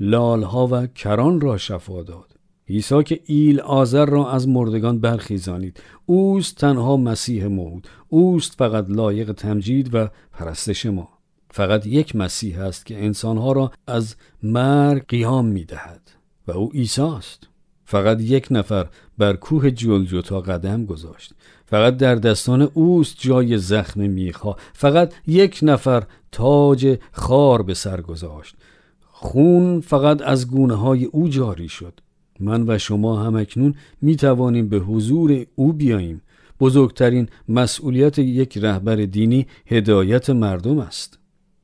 لالها 0.00 0.68
و 0.70 0.86
کران 0.86 1.40
را 1.40 1.56
شفا 1.56 2.02
داد. 2.02 2.29
عیسی 2.70 3.02
که 3.02 3.20
ایل 3.26 3.60
آذر 3.60 4.06
را 4.06 4.30
از 4.30 4.48
مردگان 4.48 5.00
برخیزانید. 5.00 5.82
اوست 6.06 6.56
تنها 6.56 6.96
مسیح 6.96 7.46
موعود 7.46 7.88
اوست 8.08 8.54
فقط 8.58 8.84
لایق 8.88 9.32
تمجید 9.32 9.94
و 9.94 10.08
پرستش 10.32 10.86
ما. 10.86 11.08
فقط 11.50 11.86
یک 11.86 12.16
مسیح 12.16 12.60
است 12.60 12.86
که 12.86 13.04
انسانها 13.04 13.52
را 13.52 13.72
از 13.86 14.16
مرگ 14.42 15.06
قیام 15.08 15.46
می 15.46 15.64
دهد 15.64 16.00
و 16.46 16.52
او 16.52 16.70
عیسی 16.70 17.02
است 17.02 17.48
فقط 17.84 18.20
یک 18.20 18.46
نفر 18.50 18.86
بر 19.18 19.36
کوه 19.36 19.70
جلجتا 19.70 20.40
قدم 20.40 20.86
گذاشت. 20.86 21.34
فقط 21.66 21.96
در 21.96 22.14
دستان 22.14 22.62
اوست 22.62 23.16
جای 23.18 23.58
زخم 23.58 24.00
میخها 24.00 24.56
فقط 24.72 25.14
یک 25.26 25.58
نفر 25.62 26.02
تاج 26.32 26.98
خار 27.12 27.62
به 27.62 27.74
سر 27.74 28.00
گذاشت. 28.00 28.56
خون 29.00 29.80
فقط 29.80 30.22
از 30.22 30.50
گونه 30.50 30.74
های 30.74 31.04
او 31.04 31.28
جاری 31.28 31.68
شد. 31.68 32.00
من 32.40 32.64
و 32.68 32.78
شما 32.78 33.22
هم 33.22 33.36
اکنون 33.36 33.74
می 34.02 34.16
توانیم 34.16 34.68
به 34.68 34.78
حضور 34.78 35.46
او 35.54 35.72
بیاییم. 35.72 36.22
بزرگترین 36.60 37.28
مسئولیت 37.48 38.18
یک 38.18 38.58
رهبر 38.58 38.96
دینی 38.96 39.46
هدایت 39.66 40.30
مردم 40.30 40.78
است. 40.78 41.18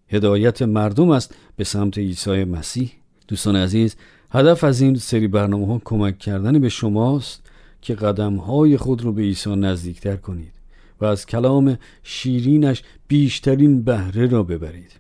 هدایت 0.09 0.63
مردم 0.63 1.11
است 1.11 1.35
به 1.57 1.65
سمت 1.65 1.99
عیسی 1.99 2.45
مسیح. 2.45 2.93
دوستان 3.29 3.57
عزیز 3.57 3.97
هدف 4.31 4.65
از 4.65 4.81
این 4.81 4.95
سری 4.95 5.29
برنامه 5.29 5.67
ها 5.67 5.81
کمک 5.85 6.19
کردن 6.19 6.59
به 6.59 6.69
شماست 6.69 7.51
که 7.83 7.95
قدم 7.95 8.37
های 8.37 8.77
خود 8.77 9.03
رو 9.03 9.13
به 9.13 9.23
عیسی 9.23 9.57
نزدیکتر 9.57 10.17
کنید 10.17 10.53
و 11.01 11.05
از 11.05 11.27
کلام 11.27 11.79
شیرینش 12.03 12.83
بیشترین 13.09 13.83
بهره 13.83 14.27
را 14.27 14.43
ببرید. 14.43 14.93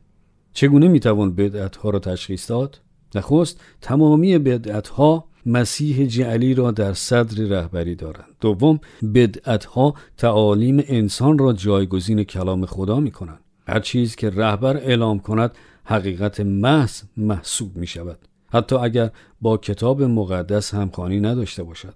چگونه 0.52 0.88
می‌توان 0.88 1.34
بدعت 1.34 1.76
ها 1.76 1.90
را 1.90 1.98
تشخیص 1.98 2.50
داد؟ 2.50 2.80
نخست 3.14 3.60
تمامی 3.80 4.38
بدعت 4.38 4.88
ها 4.88 5.24
مسیح 5.46 6.06
جعلی 6.06 6.54
را 6.54 6.70
در 6.70 6.92
صدر 6.92 7.44
رهبری 7.44 7.94
دارند. 7.94 8.34
دوم 8.40 8.80
بدعت 9.14 9.64
ها 9.64 9.94
تعالیم 10.16 10.82
انسان 10.86 11.38
را 11.38 11.52
جایگزین 11.52 12.24
کلام 12.24 12.66
خدا 12.66 13.00
می 13.00 13.10
کنند 13.10 13.40
هر 13.68 13.80
چیز 13.80 14.16
که 14.16 14.30
رهبر 14.30 14.76
اعلام 14.76 15.18
کند 15.18 15.52
حقیقت 15.84 16.40
محض 16.40 17.02
محسوب 17.16 17.76
می 17.76 17.86
شود 17.86 18.18
حتی 18.52 18.76
اگر 18.76 19.10
با 19.40 19.56
کتاب 19.56 20.02
مقدس 20.02 20.74
همخوانی 20.74 21.20
نداشته 21.20 21.62
باشد. 21.62 21.94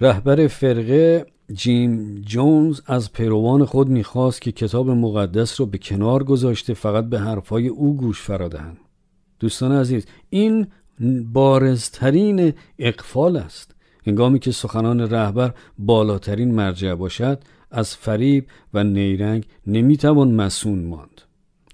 رهبر 0.00 0.46
فرقه 0.46 1.26
جیم 1.52 2.20
جونز 2.20 2.80
از 2.86 3.12
پیروان 3.12 3.64
خود 3.64 3.88
می‌خواست 3.88 4.42
که 4.42 4.52
کتاب 4.52 4.90
مقدس 4.90 5.60
را 5.60 5.66
به 5.66 5.78
کنار 5.78 6.24
گذاشته 6.24 6.74
فقط 6.74 7.04
به 7.04 7.20
حرفهای 7.20 7.68
او 7.68 7.96
گوش 7.96 8.20
فرادهند 8.22 8.78
دوستان 9.40 9.72
عزیز 9.72 10.06
این 10.30 10.66
بارزترین 11.32 12.52
اقفال 12.78 13.36
است. 13.36 13.74
هنگامی 14.06 14.38
که 14.38 14.50
سخنان 14.50 15.00
رهبر 15.00 15.54
بالاترین 15.78 16.54
مرجع 16.54 16.94
باشد 16.94 17.38
از 17.70 17.96
فریب 17.96 18.46
و 18.74 18.84
نیرنگ 18.84 19.44
نمی‌توان 19.66 20.30
مسون 20.30 20.84
ماند. 20.84 21.20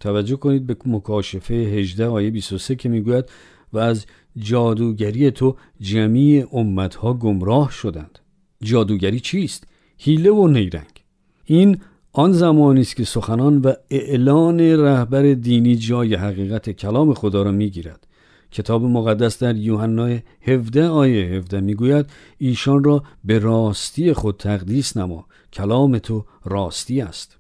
توجه 0.01 0.37
کنید 0.37 0.67
به 0.67 0.77
مکاشفه 0.87 1.55
18 1.55 2.07
آیه 2.07 2.31
23 2.31 2.75
که 2.75 2.89
می‌گوید 2.89 3.25
و 3.73 3.79
از 3.79 4.07
جادوگری 4.37 5.31
تو 5.31 5.57
جمعی 5.81 6.45
امتها 6.53 7.15
گمراه 7.15 7.71
شدند. 7.71 8.19
جادوگری 8.63 9.21
چیست؟ 9.21 9.67
هیله 9.99 10.31
و 10.31 10.49
نیرنگ. 10.49 11.05
این 11.45 11.79
آن 12.13 12.33
زمانی 12.33 12.81
است 12.81 12.97
که 12.97 13.05
سخنان 13.05 13.59
و 13.59 13.73
اعلان 13.91 14.61
رهبر 14.61 15.23
دینی 15.33 15.77
جای 15.77 16.15
حقیقت 16.15 16.71
کلام 16.71 17.15
خدا 17.15 17.43
را 17.43 17.51
می‌گیرد. 17.51 18.07
کتاب 18.55 18.85
مقدس 18.85 19.43
در 19.43 19.57
یوحنا 19.57 20.19
17 20.43 20.89
آیه 20.89 21.37
17 21.37 21.61
می‌گوید 21.61 22.07
ایشان 22.39 22.85
را 22.85 23.03
به 23.25 23.39
راستی 23.39 24.13
خود 24.13 24.37
تقدیس 24.37 24.97
نما 24.97 25.27
کلام 25.53 25.99
تو 25.99 26.25
راستی 26.45 27.01
است. 27.01 27.39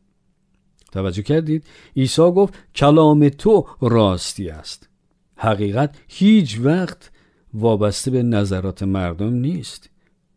توجه 0.93 1.23
کردید؟ 1.23 1.65
عیسی 1.97 2.23
گفت 2.23 2.55
کلام 2.75 3.29
تو 3.29 3.67
راستی 3.81 4.51
است. 4.51 4.89
حقیقت 5.37 5.97
هیچ 6.09 6.61
وقت 6.61 7.11
وابسته 7.55 8.11
به 8.11 8.23
نظرات 8.23 8.83
مردم 8.83 9.33
نیست. 9.33 9.91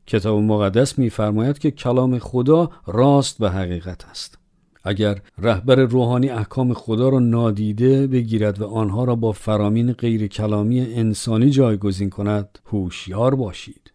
کتاب 0.07 0.41
مقدس 0.41 0.99
میفرماید 0.99 1.59
که 1.59 1.71
کلام 1.71 2.19
خدا 2.19 2.71
راست 2.87 3.41
و 3.41 3.47
حقیقت 3.49 4.05
است. 4.05 4.37
اگر 4.87 5.21
رهبر 5.37 5.75
روحانی 5.75 6.29
احکام 6.29 6.73
خدا 6.73 7.09
را 7.09 7.19
نادیده 7.19 8.07
بگیرد 8.07 8.61
و 8.61 8.67
آنها 8.67 9.03
را 9.03 9.15
با 9.15 9.31
فرامین 9.31 9.93
غیر 9.93 10.27
کلامی 10.27 10.79
انسانی 10.81 11.49
جایگزین 11.49 12.09
کند 12.09 12.59
هوشیار 12.65 13.35
باشید. 13.35 13.91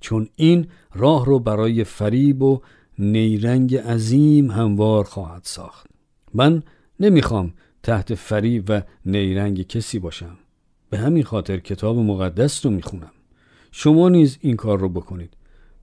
چون 0.00 0.28
این 0.36 0.66
راه 0.94 1.26
رو 1.26 1.38
برای 1.38 1.84
فریب 1.84 2.42
و 2.42 2.60
نیرنگ 2.98 3.76
عظیم 3.76 4.50
هموار 4.50 5.04
خواهد 5.04 5.42
ساخت. 5.44 5.86
من 6.34 6.62
نمی‌خوام 7.00 7.52
تحت 7.82 8.14
فریب 8.14 8.64
و 8.68 8.82
نیرنگ 9.06 9.62
کسی 9.62 9.98
باشم. 9.98 10.36
به 10.90 10.98
همین 10.98 11.22
خاطر 11.24 11.58
کتاب 11.58 11.98
مقدس 11.98 12.66
رو 12.66 12.72
می‌خونم. 12.72 13.12
شما 13.72 14.08
نیز 14.08 14.38
این 14.40 14.56
کار 14.56 14.78
رو 14.78 14.88
بکنید. 14.88 15.36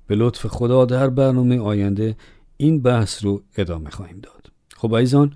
به 0.08 0.15
لطف 0.15 0.48
خدا 0.48 0.86
در 0.86 1.10
برنامه 1.10 1.60
آینده 1.60 2.15
این 2.58 2.82
بحث 2.82 3.26
رو 3.26 3.41
ادامه 3.58 3.89
خواهیم 3.89 4.20
داد. 4.24 4.48
خب 4.76 4.96
عزیزان 4.96 5.34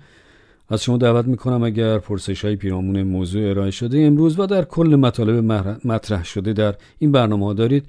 از 0.68 0.82
شما 0.82 0.96
دعوت 0.96 1.24
می‌کنم 1.26 1.62
اگر 1.62 1.98
پرسش 1.98 2.44
های 2.44 2.56
پیرامون 2.56 3.02
موضوع 3.02 3.50
ارائه 3.50 3.70
شده 3.70 4.00
امروز 4.00 4.40
و 4.40 4.46
در 4.46 4.64
کل 4.64 4.96
مطالب 4.96 5.44
مطرح 5.84 6.24
شده 6.24 6.52
در 6.52 6.74
این 6.98 7.12
برنامه 7.12 7.54
دارید 7.54 7.86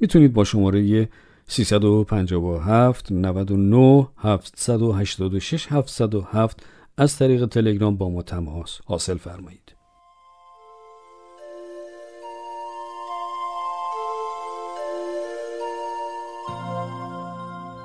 می‌تونید 0.00 0.32
با 0.32 0.44
شماره 0.44 1.08
357 1.46 3.12
99 3.12 4.08
786 4.18 5.66
707 5.70 6.66
از 6.96 7.16
طریق 7.16 7.46
تلگرام 7.46 7.96
با 7.96 8.10
ما 8.10 8.22
تماس 8.22 8.80
حاصل 8.84 9.16
فرمایید. 9.16 9.77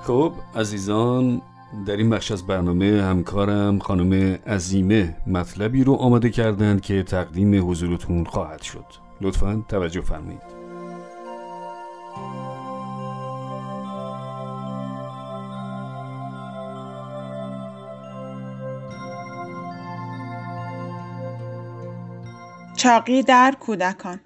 خب 0.04 0.34
عزیزان 0.56 1.42
در 1.86 1.98
این 1.98 2.10
بخش 2.10 2.32
از 2.32 2.48
برنامه 2.48 3.04
همکارم 3.04 3.80
خانم 3.80 4.40
عزیمه 4.48 5.16
مطلبی 5.28 5.84
رو 5.84 5.94
آماده 5.94 6.30
کردند 6.30 6.82
که 6.82 7.04
تقدیم 7.04 7.70
حضورتون 7.72 8.24
خواهد 8.24 8.62
شد. 8.62 8.86
لطفا 9.22 9.64
توجه 9.68 10.02
فرمایید. 10.02 10.42
چاقی 22.76 23.24
در 23.24 23.54
کودکان. 23.60 24.20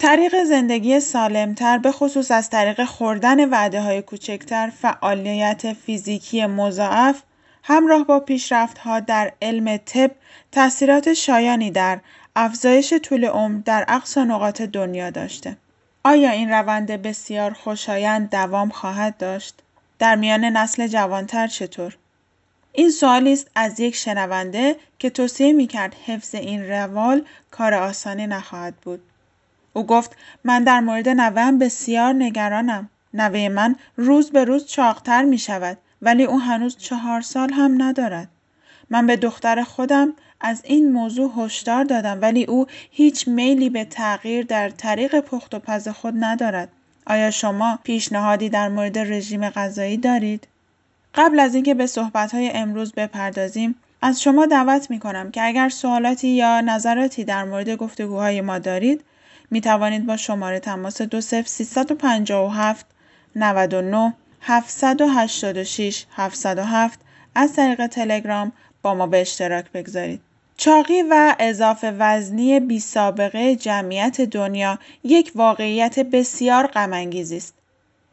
طریق 0.00 0.44
زندگی 0.44 1.00
سالمتر 1.00 1.78
به 1.78 1.92
خصوص 1.92 2.30
از 2.30 2.50
طریق 2.50 2.84
خوردن 2.84 3.48
وعده 3.48 3.80
های 3.80 4.02
کوچکتر 4.02 4.70
فعالیت 4.70 5.72
فیزیکی 5.72 6.46
مضاعف 6.46 7.22
همراه 7.62 8.04
با 8.04 8.20
پیشرفت 8.20 8.78
ها 8.78 9.00
در 9.00 9.32
علم 9.42 9.76
طب 9.76 10.10
تاثیرات 10.52 11.12
شایانی 11.12 11.70
در 11.70 12.00
افزایش 12.36 12.94
طول 12.94 13.24
عمر 13.24 13.60
در 13.64 13.84
اقصا 13.88 14.24
نقاط 14.24 14.62
دنیا 14.62 15.10
داشته. 15.10 15.56
آیا 16.04 16.30
این 16.30 16.50
روند 16.50 16.90
بسیار 16.90 17.52
خوشایند 17.52 18.30
دوام 18.30 18.68
خواهد 18.68 19.16
داشت؟ 19.16 19.54
در 19.98 20.14
میان 20.14 20.44
نسل 20.44 20.86
جوانتر 20.86 21.46
چطور؟ 21.46 21.96
این 22.72 22.90
سوالی 22.90 23.32
است 23.32 23.50
از 23.54 23.80
یک 23.80 23.96
شنونده 23.96 24.76
که 24.98 25.10
توصیه 25.10 25.52
می 25.52 25.66
کرد 25.66 25.94
حفظ 26.06 26.34
این 26.34 26.68
روال 26.68 27.24
کار 27.50 27.74
آسانی 27.74 28.26
نخواهد 28.26 28.74
بود. 28.76 29.02
او 29.72 29.86
گفت 29.86 30.16
من 30.44 30.64
در 30.64 30.80
مورد 30.80 31.08
نوه‌ام 31.08 31.58
بسیار 31.58 32.12
نگرانم. 32.12 32.88
نوه 33.14 33.48
من 33.48 33.76
روز 33.96 34.30
به 34.30 34.44
روز 34.44 34.66
چاقتر 34.66 35.22
می 35.22 35.38
شود 35.38 35.78
ولی 36.02 36.24
او 36.24 36.40
هنوز 36.40 36.76
چهار 36.76 37.20
سال 37.20 37.52
هم 37.52 37.82
ندارد. 37.82 38.28
من 38.90 39.06
به 39.06 39.16
دختر 39.16 39.62
خودم 39.62 40.12
از 40.40 40.60
این 40.64 40.92
موضوع 40.92 41.32
هشدار 41.36 41.84
دادم 41.84 42.18
ولی 42.22 42.44
او 42.44 42.66
هیچ 42.90 43.28
میلی 43.28 43.70
به 43.70 43.84
تغییر 43.84 44.46
در 44.46 44.70
طریق 44.70 45.20
پخت 45.20 45.54
و 45.54 45.58
پز 45.58 45.88
خود 45.88 46.14
ندارد. 46.16 46.68
آیا 47.06 47.30
شما 47.30 47.78
پیشنهادی 47.84 48.48
در 48.48 48.68
مورد 48.68 48.98
رژیم 48.98 49.50
غذایی 49.50 49.96
دارید؟ 49.96 50.48
قبل 51.14 51.40
از 51.40 51.54
اینکه 51.54 51.74
به 51.74 51.86
صحبت‌های 51.86 52.50
امروز 52.50 52.92
بپردازیم 52.92 53.74
از 54.02 54.22
شما 54.22 54.46
دعوت 54.46 54.90
می 54.90 54.98
کنم 54.98 55.30
که 55.30 55.46
اگر 55.46 55.68
سوالاتی 55.68 56.28
یا 56.28 56.60
نظراتی 56.60 57.24
در 57.24 57.44
مورد 57.44 57.70
گفتگوهای 57.76 58.40
ما 58.40 58.58
دارید 58.58 59.04
می 59.50 59.60
توانید 59.60 60.06
با 60.06 60.16
شماره 60.16 60.60
تماس 60.60 61.02
20357 61.02 62.86
99 63.36 64.14
786 64.40 66.04
707 66.16 67.00
از 67.34 67.52
طریق 67.52 67.86
تلگرام 67.86 68.52
با 68.82 68.94
ما 68.94 69.06
به 69.06 69.20
اشتراک 69.20 69.72
بگذارید. 69.72 70.20
چاقی 70.56 71.02
و 71.02 71.36
اضافه 71.38 71.94
وزنی 71.98 72.60
بی 72.60 72.80
سابقه 72.80 73.56
جمعیت 73.56 74.20
دنیا 74.20 74.78
یک 75.04 75.32
واقعیت 75.34 75.98
بسیار 75.98 76.66
غمانگیزی 76.66 77.36
است. 77.36 77.54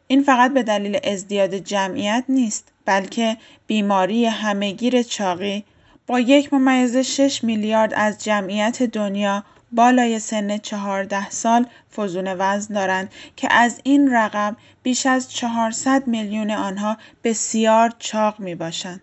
این 0.06 0.22
فقط 0.22 0.52
به 0.52 0.62
دلیل 0.62 0.98
ازدیاد 1.04 1.54
جمعیت 1.54 2.24
نیست 2.28 2.72
بلکه 2.84 3.36
بیماری 3.66 4.26
همهگیر 4.26 5.02
چاقی 5.02 5.64
با 6.06 6.20
یک 6.20 6.52
ممیز 6.52 6.96
6 6.96 7.44
میلیارد 7.44 7.94
از 7.94 8.24
جمعیت 8.24 8.82
دنیا 8.82 9.44
بالای 9.72 10.18
سن 10.18 10.58
14 10.58 11.30
سال 11.30 11.66
فزون 11.96 12.34
وزن 12.38 12.74
دارند 12.74 13.10
که 13.36 13.52
از 13.52 13.80
این 13.82 14.10
رقم 14.10 14.56
بیش 14.82 15.06
از 15.06 15.32
400 15.32 16.06
میلیون 16.06 16.50
آنها 16.50 16.96
بسیار 17.24 17.92
چاق 17.98 18.40
می 18.40 18.54
باشند. 18.54 19.00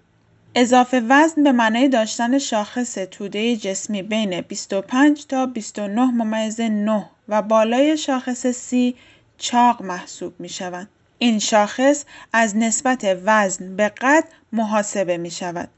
اضافه 0.56 1.00
وزن 1.10 1.44
به 1.44 1.52
معنای 1.52 1.88
داشتن 1.88 2.38
شاخص 2.38 2.94
توده 2.94 3.56
جسمی 3.56 4.04
بین 4.04 4.42
25 4.42 5.26
تا 5.26 5.46
29 5.46 6.06
ممیز 6.06 6.62
9 6.62 7.06
و 7.30 7.42
بالای 7.42 7.98
شاخص 7.98 8.48
سی 8.48 8.96
چاق 9.38 9.82
محسوب 9.82 10.34
می 10.40 10.50
شوند. 10.50 10.90
این 11.18 11.40
شاخص 11.40 12.06
از 12.34 12.58
نسبت 12.58 13.18
وزن 13.26 13.76
به 13.76 13.90
قد 13.90 14.24
محاسبه 14.52 15.18
می 15.18 15.32
شود. 15.32 15.70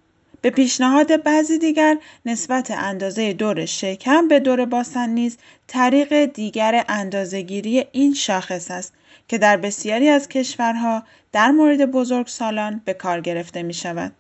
به 0.42 0.50
پیشنهاد 0.50 1.24
بعضی 1.24 1.58
دیگر 1.58 1.98
نسبت 2.26 2.72
اندازه 2.72 3.34
دور 3.34 3.66
شکم 3.66 4.28
به 4.28 4.40
دور 4.40 4.66
باسن 4.66 5.10
نیز 5.10 5.38
طریق 5.68 6.26
دیگر 6.26 6.86
اندازهگیری 6.90 7.86
این 7.92 8.14
شاخص 8.14 8.72
است 8.72 8.94
که 9.28 9.38
در 9.38 9.58
بسیاری 9.58 10.10
از 10.10 10.30
کشورها 10.30 11.04
در 11.32 11.52
مورد 11.52 11.92
بزرگسالان 11.92 12.82
به 12.86 12.94
کار 12.94 13.22
گرفته 13.22 13.64
می 13.64 13.74
شود. 13.74 14.12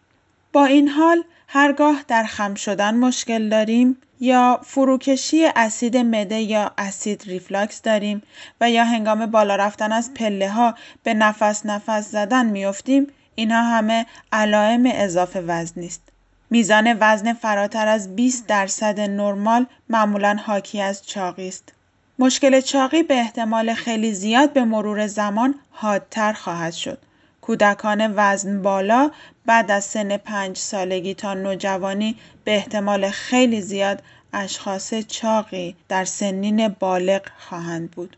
با 0.53 0.65
این 0.65 0.87
حال 0.87 1.23
هرگاه 1.47 2.03
در 2.07 2.23
خم 2.23 2.55
شدن 2.55 2.95
مشکل 2.95 3.49
داریم 3.49 3.97
یا 4.19 4.59
فروکشی 4.63 5.45
اسید 5.55 5.97
مده 5.97 6.39
یا 6.39 6.71
اسید 6.77 7.23
ریفلاکس 7.27 7.81
داریم 7.81 8.23
و 8.61 8.71
یا 8.71 8.83
هنگام 8.83 9.25
بالا 9.25 9.55
رفتن 9.55 9.91
از 9.91 10.13
پله 10.13 10.49
ها 10.49 10.75
به 11.03 11.13
نفس 11.13 11.65
نفس 11.65 12.11
زدن 12.11 12.45
میافتیم 12.45 13.07
اینها 13.39 13.63
همه 13.63 14.05
علائم 14.31 14.83
اضافه 14.85 15.41
وزن 15.41 15.83
است. 15.83 16.01
میزان 16.49 16.97
وزن 16.99 17.33
فراتر 17.33 17.87
از 17.87 18.15
20 18.15 18.47
درصد 18.47 18.99
نرمال 18.99 19.65
معمولا 19.89 20.37
حاکی 20.45 20.81
از 20.81 21.07
چاقی 21.07 21.47
است. 21.47 21.73
مشکل 22.19 22.61
چاقی 22.61 23.03
به 23.03 23.13
احتمال 23.13 23.73
خیلی 23.73 24.13
زیاد 24.13 24.53
به 24.53 24.63
مرور 24.63 25.07
زمان 25.07 25.55
حادتر 25.71 26.33
خواهد 26.33 26.73
شد. 26.73 26.97
کودکان 27.41 28.13
وزن 28.15 28.61
بالا 28.61 29.11
بعد 29.45 29.71
از 29.71 29.83
سن 29.83 30.17
پنج 30.17 30.57
سالگی 30.57 31.13
تا 31.13 31.33
نوجوانی 31.33 32.15
به 32.43 32.55
احتمال 32.55 33.09
خیلی 33.09 33.61
زیاد 33.61 34.03
اشخاص 34.33 34.93
چاقی 34.93 35.75
در 35.89 36.05
سنین 36.05 36.67
بالغ 36.67 37.21
خواهند 37.37 37.91
بود. 37.91 38.17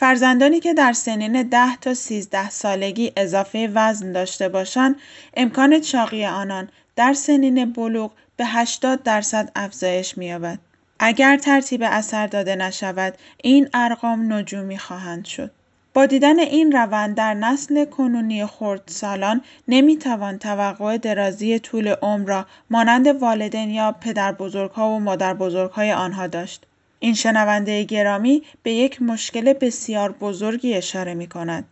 فرزندانی 0.00 0.60
که 0.60 0.74
در 0.74 0.92
سنین 0.92 1.42
10 1.42 1.76
تا 1.76 1.94
13 1.94 2.50
سالگی 2.50 3.12
اضافه 3.16 3.70
وزن 3.74 4.12
داشته 4.12 4.48
باشند، 4.48 4.96
امکان 5.34 5.80
چاقی 5.80 6.26
آنان 6.26 6.68
در 6.96 7.12
سنین 7.12 7.72
بلوغ 7.72 8.12
به 8.36 8.46
80 8.46 9.02
درصد 9.02 9.52
افزایش 9.56 10.18
می‌یابد. 10.18 10.58
اگر 10.98 11.36
ترتیب 11.36 11.82
اثر 11.84 12.26
داده 12.26 12.56
نشود، 12.56 13.14
این 13.42 13.68
ارقام 13.74 14.32
نجومی 14.32 14.78
خواهند 14.78 15.24
شد. 15.24 15.50
با 15.94 16.06
دیدن 16.06 16.38
این 16.38 16.72
روند 16.72 17.14
در 17.16 17.34
نسل 17.34 17.84
کنونی 17.84 18.46
خردسالان 18.46 19.42
نمی‌توان 19.68 20.38
توقع 20.38 20.98
درازی 20.98 21.58
طول 21.58 21.88
عمر 21.88 22.28
را 22.28 22.46
مانند 22.70 23.06
والدین 23.06 23.70
یا 23.70 23.92
پدربزرگها 23.92 24.90
و 24.90 25.00
مادربزرگهای 25.00 25.92
آنها 25.92 26.26
داشت. 26.26 26.66
این 27.02 27.14
شنونده 27.14 27.84
گرامی 27.84 28.42
به 28.62 28.72
یک 28.72 29.02
مشکل 29.02 29.52
بسیار 29.52 30.12
بزرگی 30.12 30.74
اشاره 30.74 31.14
می 31.14 31.26
کند. 31.26 31.64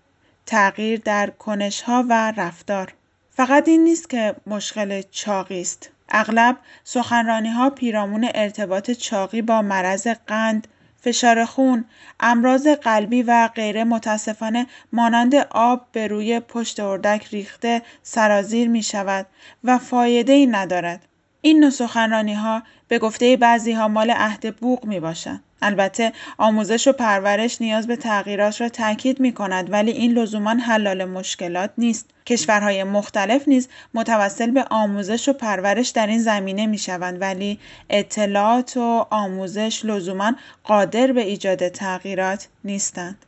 تغییر 0.46 1.00
در 1.04 1.30
کنشها 1.30 2.04
و 2.08 2.32
رفتار. 2.36 2.94
فقط 3.30 3.68
این 3.68 3.84
نیست 3.84 4.10
که 4.10 4.34
مشکل 4.46 5.02
چاقی 5.10 5.60
است. 5.60 5.90
اغلب 6.08 6.56
سخنرانی 6.84 7.48
ها 7.48 7.70
پیرامون 7.70 8.30
ارتباط 8.34 8.90
چاقی 8.90 9.42
با 9.42 9.62
مرض 9.62 10.08
قند، 10.26 10.68
فشار 11.00 11.44
خون، 11.44 11.84
امراض 12.20 12.66
قلبی 12.66 13.22
و 13.22 13.48
غیره 13.54 13.84
متاسفانه 13.84 14.66
مانند 14.92 15.34
آب 15.50 15.86
به 15.92 16.06
روی 16.06 16.40
پشت 16.40 16.80
اردک 16.80 17.28
ریخته 17.32 17.82
سرازیر 18.02 18.68
می 18.68 18.82
شود 18.82 19.26
و 19.64 19.78
فایده 19.78 20.32
ای 20.32 20.46
ندارد. 20.46 21.07
این 21.40 21.60
نوع 21.60 21.70
سخنرانی 21.70 22.34
ها 22.34 22.62
به 22.88 22.98
گفته 22.98 23.36
بعضی 23.36 23.72
ها 23.72 23.88
مال 23.88 24.10
عهد 24.10 24.56
بوق 24.56 24.98
باشند. 24.98 25.42
البته 25.62 26.12
آموزش 26.38 26.88
و 26.88 26.92
پرورش 26.92 27.60
نیاز 27.60 27.86
به 27.86 27.96
تغییرات 27.96 28.60
را 28.60 28.68
تاکید 28.68 29.20
می 29.20 29.32
کند 29.32 29.72
ولی 29.72 29.90
این 29.90 30.12
لزوما 30.12 30.50
حلال 30.50 31.04
مشکلات 31.04 31.70
نیست. 31.78 32.10
کشورهای 32.26 32.84
مختلف 32.84 33.48
نیز 33.48 33.68
متوسل 33.94 34.50
به 34.50 34.64
آموزش 34.70 35.28
و 35.28 35.32
پرورش 35.32 35.88
در 35.88 36.06
این 36.06 36.18
زمینه 36.18 36.66
می 36.66 36.78
شوند 36.78 37.20
ولی 37.20 37.58
اطلاعات 37.90 38.76
و 38.76 39.06
آموزش 39.10 39.84
لزوما 39.84 40.32
قادر 40.64 41.12
به 41.12 41.20
ایجاد 41.20 41.68
تغییرات 41.68 42.48
نیستند. 42.64 43.24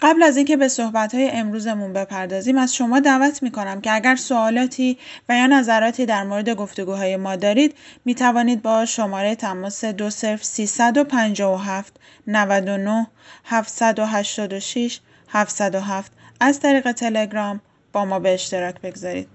قبل 0.00 0.22
از 0.22 0.36
اینکه 0.36 0.56
به 0.56 0.68
صحبت‌های 0.68 1.30
امروزمون 1.30 1.92
بپردازیم 1.92 2.58
از 2.58 2.74
شما 2.74 3.00
دعوت 3.00 3.42
می‌کنم 3.42 3.80
که 3.80 3.92
اگر 3.92 4.16
سوالاتی 4.16 4.98
و 5.28 5.36
یا 5.36 5.46
نظراتی 5.46 6.06
در 6.06 6.24
مورد 6.24 6.50
گفتگوهای 6.50 7.16
ما 7.16 7.36
دارید 7.36 7.74
می 8.04 8.14
توانید 8.14 8.62
با 8.62 8.84
شماره 8.84 9.34
تماس 9.34 9.84
دو 9.84 10.10
صرف 10.10 10.44
357 10.44 11.96
99 12.26 13.06
786 13.44 15.00
707 15.28 16.12
از 16.40 16.60
طریق 16.60 16.92
تلگرام 16.92 17.60
با 17.92 18.04
ما 18.04 18.18
به 18.18 18.34
اشتراک 18.34 18.80
بگذارید. 18.80 19.28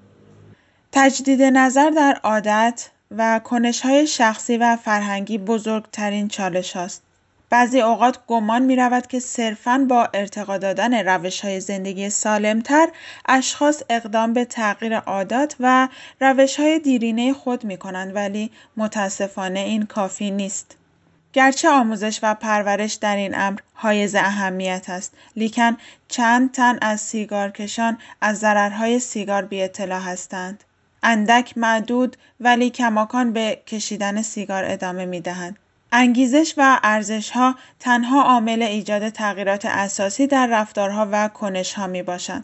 تجدید 0.91 1.41
نظر 1.41 1.89
در 1.89 2.19
عادت 2.23 2.89
و 3.17 3.39
کنش‌های 3.43 4.07
شخصی 4.07 4.57
و 4.57 4.75
فرهنگی 4.75 5.37
بزرگترین 5.37 6.27
چالش 6.27 6.71
هاست. 6.75 7.03
بعضی 7.51 7.81
اوقات 7.81 8.19
گمان 8.27 8.61
می 8.61 8.75
رود 8.75 9.07
که 9.07 9.19
صرفاً 9.19 9.85
با 9.89 10.09
ارتقا 10.13 10.57
دادن 10.57 11.07
روش 11.07 11.41
های 11.41 11.59
زندگی 11.59 12.09
سالمتر 12.09 12.89
اشخاص 13.25 13.83
اقدام 13.89 14.33
به 14.33 14.45
تغییر 14.45 14.97
عادات 14.97 15.55
و 15.59 15.87
روش 16.21 16.59
های 16.59 16.79
دیرینه 16.79 17.33
خود 17.33 17.63
می 17.63 17.77
کنند 17.77 18.15
ولی 18.15 18.51
متاسفانه 18.77 19.59
این 19.59 19.85
کافی 19.85 20.31
نیست. 20.31 20.77
گرچه 21.33 21.69
آموزش 21.69 22.19
و 22.23 22.35
پرورش 22.35 22.93
در 22.93 23.15
این 23.15 23.35
امر 23.35 23.59
حایز 23.73 24.15
اهمیت 24.15 24.89
است 24.89 25.13
لیکن 25.35 25.77
چند 26.07 26.51
تن 26.51 26.77
از 26.81 27.01
سیگارکشان 27.01 27.97
از 28.21 28.39
ضررهای 28.39 28.99
سیگار 28.99 29.45
بی 29.45 29.61
اطلاع 29.61 30.01
هستند. 30.01 30.63
اندک 31.03 31.57
معدود 31.57 32.17
ولی 32.39 32.69
کماکان 32.69 33.33
به 33.33 33.61
کشیدن 33.67 34.21
سیگار 34.21 34.63
ادامه 34.65 35.05
می 35.05 35.21
دهند. 35.21 35.57
انگیزش 35.91 36.53
و 36.57 36.79
ارزشها 36.83 37.55
تنها 37.79 38.23
عامل 38.23 38.61
ایجاد 38.61 39.09
تغییرات 39.09 39.65
اساسی 39.65 40.27
در 40.27 40.47
رفتارها 40.47 41.07
و 41.11 41.27
کنشها 41.27 41.87
می 41.87 42.03
باشند. 42.03 42.43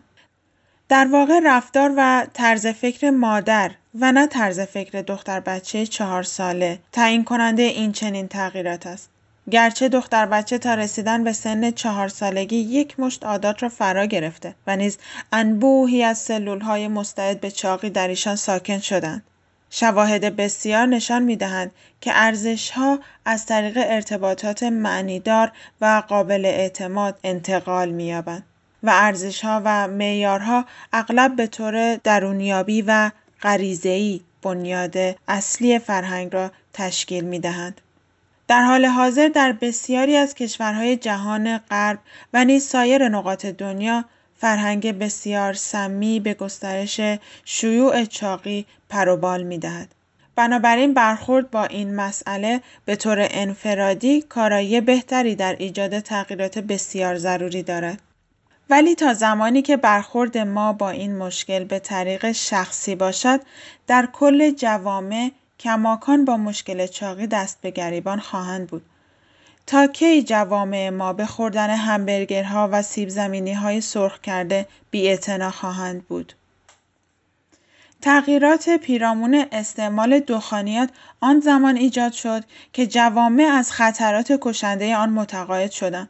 در 0.90 1.08
واقع 1.12 1.40
رفتار 1.44 1.94
و 1.98 2.28
طرز 2.34 2.68
فکر 2.68 3.10
مادر 3.10 3.72
و 4.00 4.12
نه 4.12 4.28
طرز 4.28 4.60
فکر 4.60 5.02
دختر 5.02 5.40
بچه 5.40 5.86
چهار 5.86 6.24
ساله 6.24 6.80
تعیین 6.92 7.24
کننده 7.24 7.64
این 7.64 7.92
چنین 7.92 8.28
تغییرات 8.28 8.88
است. 8.88 9.10
گرچه 9.52 9.90
دختر 9.90 10.26
بچه 10.26 10.58
تا 10.58 10.74
رسیدن 10.74 11.24
به 11.24 11.34
سن 11.34 11.72
چهار 11.72 12.08
سالگی 12.08 12.56
یک 12.56 13.00
مشت 13.00 13.26
عادات 13.26 13.64
را 13.64 13.70
فرا 13.70 14.06
گرفته 14.06 14.56
و 14.68 14.76
نیز 14.76 14.98
انبوهی 15.32 16.04
از 16.04 16.18
سلول 16.18 16.60
های 16.60 16.88
مستعد 16.88 17.42
به 17.42 17.52
چاقی 17.52 17.90
در 17.90 18.08
ایشان 18.08 18.36
ساکن 18.36 18.80
شدند. 18.80 19.24
شواهد 19.70 20.36
بسیار 20.36 20.86
نشان 20.86 21.24
می 21.24 21.36
دهند 21.36 21.72
که 22.02 22.12
ارزش 22.16 22.70
ها 22.70 23.00
از 23.26 23.46
طریق 23.46 23.78
ارتباطات 23.78 24.64
معنیدار 24.64 25.52
و 25.82 26.04
قابل 26.08 26.46
اعتماد 26.46 27.20
انتقال 27.24 27.90
می 27.90 28.06
یابند 28.06 28.44
و 28.84 28.90
ارزش 28.94 29.46
ها 29.46 29.62
و 29.66 29.88
معیارها 29.88 30.66
اغلب 30.94 31.36
به 31.36 31.48
طور 31.48 31.96
درونیابی 31.96 32.82
و 32.82 33.12
غریزه‌ای 33.42 34.22
بنیاد 34.42 34.96
اصلی 35.28 35.80
فرهنگ 35.80 36.34
را 36.34 36.52
تشکیل 36.74 37.24
می 37.24 37.40
دهند. 37.40 37.82
در 38.48 38.62
حال 38.62 38.86
حاضر 38.86 39.28
در 39.28 39.52
بسیاری 39.52 40.18
از 40.18 40.36
کشورهای 40.36 40.98
جهان 40.98 41.58
غرب 41.58 42.00
و 42.34 42.46
نیز 42.46 42.64
سایر 42.64 43.10
نقاط 43.10 43.46
دنیا 43.46 44.06
فرهنگ 44.38 45.00
بسیار 45.00 45.54
سمی 45.54 46.20
به 46.20 46.34
گسترش 46.34 47.02
شیوع 47.46 48.06
چاقی 48.06 48.66
پروبال 48.90 49.44
می 49.44 49.58
دهد. 49.58 49.88
بنابراین 50.36 50.94
برخورد 50.94 51.52
با 51.52 51.64
این 51.64 51.96
مسئله 51.96 52.62
به 52.86 52.96
طور 52.96 53.28
انفرادی 53.32 54.22
کارایی 54.22 54.82
بهتری 54.82 55.36
در 55.36 55.56
ایجاد 55.60 56.00
تغییرات 56.00 56.60
بسیار 56.60 57.18
ضروری 57.18 57.64
دارد. 57.64 58.02
ولی 58.70 58.96
تا 58.96 59.14
زمانی 59.14 59.62
که 59.62 59.78
برخورد 59.78 60.38
ما 60.38 60.74
با 60.74 60.90
این 60.90 61.18
مشکل 61.18 61.64
به 61.64 61.80
طریق 61.80 62.32
شخصی 62.32 62.96
باشد 62.96 63.40
در 63.88 64.10
کل 64.14 64.52
جوامع 64.52 65.32
کماکان 65.60 66.26
با 66.26 66.38
مشکل 66.38 66.88
چاقی 66.88 67.28
دست 67.28 67.62
به 67.62 67.72
گریبان 67.72 68.20
خواهند 68.20 68.68
بود 68.68 68.82
تا 69.68 69.88
کی 69.88 70.24
جوامع 70.24 70.90
ما 70.90 71.14
به 71.14 71.26
خوردن 71.26 71.70
همبرگرها 71.70 72.70
و 72.72 72.82
سیب 72.82 73.10
زمینی 73.10 73.54
های 73.54 73.82
سرخ 73.82 74.22
کرده 74.22 74.68
بی 74.92 75.18
خواهند 75.52 76.08
بود؟ 76.08 76.34
تغییرات 78.02 78.70
پیرامون 78.70 79.46
استعمال 79.52 80.20
دخانیات 80.20 80.90
آن 81.22 81.40
زمان 81.40 81.76
ایجاد 81.78 82.12
شد 82.12 82.44
که 82.74 82.88
جوامع 82.88 83.44
از 83.44 83.72
خطرات 83.72 84.38
کشنده 84.42 84.96
آن 84.96 85.10
متقاعد 85.10 85.72
شدند 85.72 86.10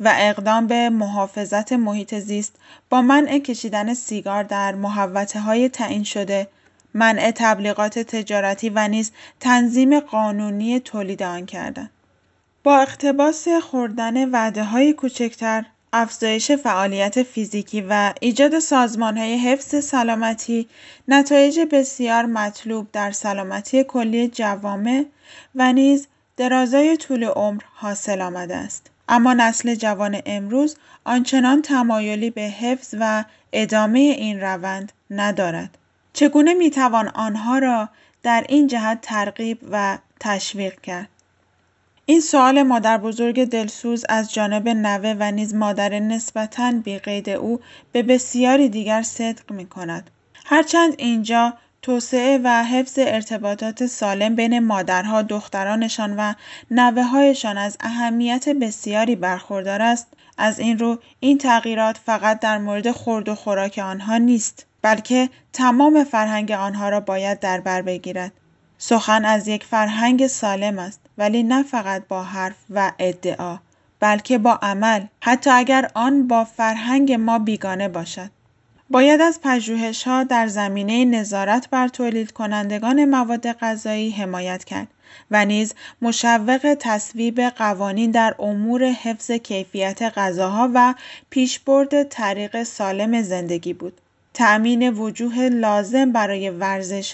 و 0.00 0.14
اقدام 0.16 0.66
به 0.66 0.90
محافظت 0.90 1.72
محیط 1.72 2.14
زیست 2.14 2.56
با 2.90 3.02
منع 3.02 3.38
کشیدن 3.38 3.94
سیگار 3.94 4.42
در 4.42 4.74
محوطه 4.74 5.40
های 5.40 5.68
تعیین 5.68 6.04
شده 6.04 6.48
منع 6.94 7.30
تبلیغات 7.30 7.98
تجارتی 7.98 8.70
و 8.70 8.88
نیز 8.88 9.12
تنظیم 9.40 10.00
قانونی 10.00 10.80
تولید 10.80 11.22
آن 11.22 11.46
کردند 11.46 11.90
با 12.64 12.80
اقتباس 12.80 13.48
خوردن 13.48 14.34
های 14.62 14.92
کوچکتر 14.92 15.64
افزایش 15.92 16.52
فعالیت 16.52 17.22
فیزیکی 17.22 17.80
و 17.80 18.12
ایجاد 18.20 18.54
های 19.00 19.36
حفظ 19.38 19.84
سلامتی 19.84 20.68
نتایج 21.08 21.60
بسیار 21.60 22.26
مطلوب 22.26 22.88
در 22.92 23.10
سلامتی 23.10 23.84
کلی 23.84 24.28
جوامع 24.28 25.04
و 25.54 25.72
نیز 25.72 26.08
درازای 26.36 26.96
طول 26.96 27.24
عمر 27.24 27.62
حاصل 27.74 28.20
آمده 28.20 28.56
است. 28.56 28.90
اما 29.08 29.32
نسل 29.32 29.74
جوان 29.74 30.22
امروز 30.26 30.76
آنچنان 31.04 31.62
تمایلی 31.62 32.30
به 32.30 32.42
حفظ 32.42 32.94
و 33.00 33.24
ادامه 33.52 33.98
این 33.98 34.40
روند 34.40 34.92
ندارد. 35.10 35.78
چگونه 36.12 36.54
می‌توان 36.54 37.08
آنها 37.08 37.58
را 37.58 37.88
در 38.22 38.44
این 38.48 38.66
جهت 38.66 38.98
ترغیب 39.02 39.58
و 39.70 39.98
تشویق 40.20 40.80
کرد؟ 40.80 41.08
این 42.10 42.20
سوال 42.20 42.62
مادر 42.62 42.98
بزرگ 42.98 43.44
دلسوز 43.44 44.04
از 44.08 44.34
جانب 44.34 44.68
نوه 44.68 45.16
و 45.18 45.30
نیز 45.30 45.54
مادر 45.54 45.98
نسبتاً 45.98 46.72
بیقید 46.84 47.30
او 47.30 47.60
به 47.92 48.02
بسیاری 48.02 48.68
دیگر 48.68 49.02
صدق 49.02 49.52
می 49.52 49.66
کند. 49.66 50.10
هرچند 50.46 50.94
اینجا 50.98 51.54
توسعه 51.82 52.40
و 52.44 52.64
حفظ 52.64 52.98
ارتباطات 52.98 53.86
سالم 53.86 54.34
بین 54.34 54.58
مادرها، 54.58 55.22
دخترانشان 55.22 56.16
و 56.16 57.02
هایشان 57.02 57.58
از 57.58 57.76
اهمیت 57.80 58.48
بسیاری 58.48 59.16
برخوردار 59.16 59.82
است، 59.82 60.06
از 60.38 60.58
این 60.58 60.78
رو 60.78 60.98
این 61.20 61.38
تغییرات 61.38 61.98
فقط 62.06 62.40
در 62.40 62.58
مورد 62.58 62.90
خورد 62.90 63.28
و 63.28 63.34
خوراک 63.34 63.78
آنها 63.78 64.16
نیست، 64.16 64.66
بلکه 64.82 65.28
تمام 65.52 66.04
فرهنگ 66.04 66.50
آنها 66.52 66.88
را 66.88 67.00
باید 67.00 67.40
در 67.40 67.60
بر 67.60 67.82
بگیرد. 67.82 68.32
سخن 68.78 69.24
از 69.24 69.48
یک 69.48 69.64
فرهنگ 69.64 70.26
سالم 70.26 70.78
است 70.78 70.99
ولی 71.18 71.42
نه 71.42 71.62
فقط 71.62 72.02
با 72.08 72.22
حرف 72.22 72.56
و 72.70 72.92
ادعا 72.98 73.58
بلکه 74.00 74.38
با 74.38 74.58
عمل 74.62 75.06
حتی 75.20 75.50
اگر 75.50 75.90
آن 75.94 76.28
با 76.28 76.44
فرهنگ 76.44 77.12
ما 77.12 77.38
بیگانه 77.38 77.88
باشد 77.88 78.30
باید 78.90 79.20
از 79.20 79.40
ها 80.06 80.24
در 80.24 80.46
زمینه 80.46 81.04
نظارت 81.04 81.70
بر 81.70 81.88
تولید 81.88 82.32
کنندگان 82.32 83.04
مواد 83.04 83.52
غذایی 83.52 84.10
حمایت 84.10 84.64
کرد 84.64 84.88
و 85.30 85.44
نیز 85.44 85.74
مشوق 86.02 86.76
تصویب 86.80 87.40
قوانین 87.40 88.10
در 88.10 88.34
امور 88.38 88.84
حفظ 88.84 89.30
کیفیت 89.30 90.02
غذاها 90.02 90.70
و 90.74 90.94
پیشبرد 91.30 92.02
طریق 92.02 92.62
سالم 92.62 93.22
زندگی 93.22 93.72
بود. 93.72 94.00
تأمین 94.34 94.90
وجوه 94.90 95.38
لازم 95.38 96.12
برای 96.12 96.52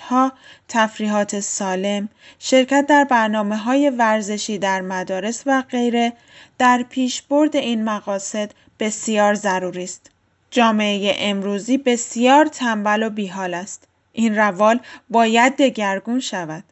ها، 0.03 0.33
تفریحات 0.69 1.41
سالم، 1.41 2.09
شرکت 2.39 2.87
در 2.89 3.05
برنامه 3.05 3.57
های 3.57 3.91
ورزشی 3.91 4.59
در 4.59 4.81
مدارس 4.81 5.43
و 5.47 5.63
غیره 5.71 6.13
در 6.59 6.85
پیشبرد 6.91 7.57
این 7.57 7.85
مقاصد 7.85 8.51
بسیار 8.81 9.35
ضروری 9.35 9.85
است. 9.85 10.11
جامعه 10.51 11.15
امروزی 11.19 11.79
بسیار 11.79 12.47
تنبل 12.47 13.03
و 13.03 13.11
بیحال 13.11 13.55
است. 13.55 13.89
این 14.13 14.37
روال 14.37 14.81
باید 15.11 15.57
دگرگون 15.57 16.21
شود. 16.21 16.65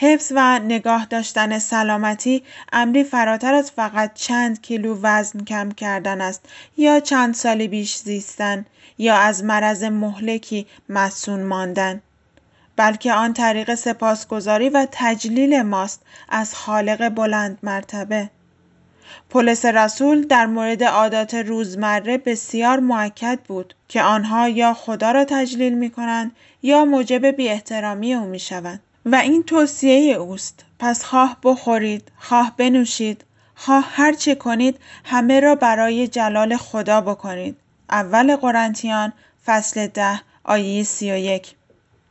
حفظ 0.00 0.32
و 0.36 0.58
نگاه 0.58 1.04
داشتن 1.04 1.58
سلامتی 1.58 2.42
امری 2.72 3.04
فراتر 3.04 3.54
از 3.54 3.70
فقط 3.70 4.14
چند 4.14 4.62
کیلو 4.62 4.98
وزن 5.02 5.44
کم 5.44 5.70
کردن 5.70 6.20
است 6.20 6.48
یا 6.76 7.00
چند 7.00 7.34
سال 7.34 7.66
بیش 7.66 7.96
زیستن 7.96 8.66
یا 8.98 9.16
از 9.16 9.44
مرض 9.44 9.84
مهلکی 9.84 10.66
مسون 10.88 11.42
ماندن 11.42 12.02
بلکه 12.76 13.12
آن 13.12 13.32
طریق 13.32 13.74
سپاسگزاری 13.74 14.68
و 14.68 14.86
تجلیل 14.92 15.62
ماست 15.62 16.02
از 16.28 16.54
خالق 16.54 17.08
بلند 17.08 17.58
مرتبه 17.62 18.30
پولس 19.30 19.64
رسول 19.64 20.26
در 20.26 20.46
مورد 20.46 20.84
عادات 20.84 21.34
روزمره 21.34 22.18
بسیار 22.18 22.80
معکد 22.80 23.38
بود 23.48 23.74
که 23.88 24.02
آنها 24.02 24.48
یا 24.48 24.74
خدا 24.74 25.10
را 25.10 25.24
تجلیل 25.24 25.74
می 25.74 25.90
کنند 25.90 26.32
یا 26.62 26.84
موجب 26.84 27.26
بی 27.26 27.48
احترامی 27.48 28.14
او 28.14 28.24
می 28.24 28.38
شوند. 28.38 28.80
و 29.12 29.14
این 29.14 29.42
توصیه 29.42 30.14
اوست. 30.14 30.64
پس 30.78 31.04
خواه 31.04 31.36
بخورید 31.42 32.12
خواه 32.18 32.54
بنوشید 32.56 33.24
خواه 33.54 33.88
هر 33.90 34.12
چه 34.12 34.34
کنید 34.34 34.78
همه 35.04 35.40
را 35.40 35.54
برای 35.54 36.08
جلال 36.08 36.56
خدا 36.56 37.00
بکنید. 37.00 37.56
اول 37.90 38.36
قرنتیان 38.36 39.12
فصل 39.46 39.86
ده 39.86 40.20
آیه 40.44 40.82
سی 40.82 41.12
و 41.12 41.16
یک. 41.16 41.54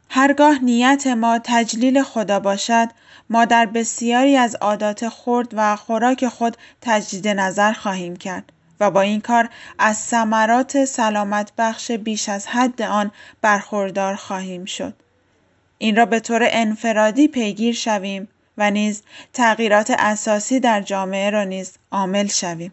هرگاه 0.10 0.64
نیت 0.64 1.08
ما 1.08 1.40
تجلیل 1.44 2.04
خدا 2.04 2.40
باشد 2.40 2.88
ما 3.30 3.46
در 3.46 3.66
بسیاری 3.66 4.38
از 4.38 4.56
عادات 4.56 5.10
خورد 5.10 5.48
و 5.54 5.76
خوراک 5.76 6.28
خود 6.28 6.58
تجدید 6.82 7.28
نظر 7.28 7.74
خواهیم 7.74 8.16
کرد 8.16 8.52
و 8.80 8.92
با 8.92 9.02
این 9.02 9.22
کار 9.22 9.50
از 9.80 9.98
ثمرات 9.98 10.86
سلامت 10.86 11.52
بخش 11.58 11.92
بیش 11.92 12.30
از 12.30 12.48
حد 12.48 12.82
آن 12.82 13.12
برخوردار 13.42 14.16
خواهیم 14.16 14.66
شد. 14.66 15.07
این 15.78 15.96
را 15.96 16.06
به 16.06 16.20
طور 16.20 16.48
انفرادی 16.52 17.28
پیگیر 17.28 17.76
شویم 17.76 18.28
و 18.58 18.72
نیز 18.72 19.04
تغییرات 19.34 19.94
اساسی 20.00 20.60
در 20.60 20.82
جامعه 20.82 21.30
را 21.30 21.44
نیز 21.44 21.74
عامل 21.92 22.28
شویم. 22.28 22.72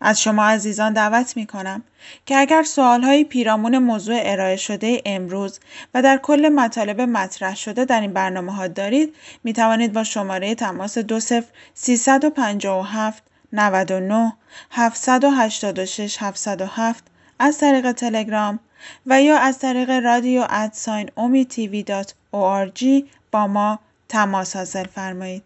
از 0.00 0.22
شما 0.22 0.44
عزیزان 0.44 0.92
دعوت 0.92 1.36
می 1.36 1.46
کنم 1.46 1.82
که 2.26 2.36
اگر 2.36 2.62
سوال 2.62 3.02
های 3.02 3.24
پیرامون 3.24 3.78
موضوع 3.78 4.20
ارائه 4.22 4.56
شده 4.56 5.02
امروز 5.06 5.60
و 5.94 6.02
در 6.02 6.18
کل 6.18 6.48
مطالب 6.48 7.00
مطرح 7.00 7.56
شده 7.56 7.84
در 7.84 8.00
این 8.00 8.12
برنامه 8.12 8.52
ها 8.52 8.66
دارید 8.68 9.14
می 9.44 9.52
توانید 9.52 9.92
با 9.92 10.04
شماره 10.04 10.54
تماس 10.54 10.98
20 10.98 11.34
357 11.74 13.22
99 13.52 14.32
786 14.70 16.16
707 16.20 17.04
از 17.38 17.58
طریق 17.58 17.92
تلگرام 17.92 18.58
و 19.06 19.22
یا 19.22 19.38
از 19.38 19.58
طریق 19.58 19.90
رادیو 19.90 20.46
ادساین 20.50 21.10
دات 21.86 22.14
با 23.32 23.46
ما 23.46 23.78
تماس 24.08 24.56
حاصل 24.56 24.84
فرمایید. 24.84 25.42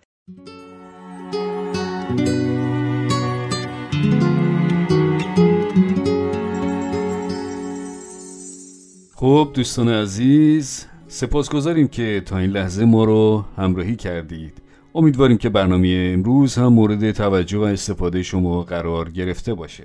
خب 9.15 9.51
دوستان 9.55 9.89
عزیز 9.89 10.87
سپاسگزاریم 11.09 11.89
که 11.89 12.23
تا 12.27 12.39
این 12.39 12.51
لحظه 12.51 12.85
ما 12.85 13.05
رو 13.05 13.45
همراهی 13.57 13.97
کردید 13.97 14.53
امیدواریم 14.95 15.39
که 15.39 15.49
برنامه 15.49 16.13
امروز 16.15 16.55
هم 16.55 16.67
مورد 16.67 17.11
توجه 17.11 17.59
و 17.59 17.63
استفاده 17.63 18.23
شما 18.23 18.63
قرار 18.63 19.11
گرفته 19.11 19.55
باشه 19.55 19.85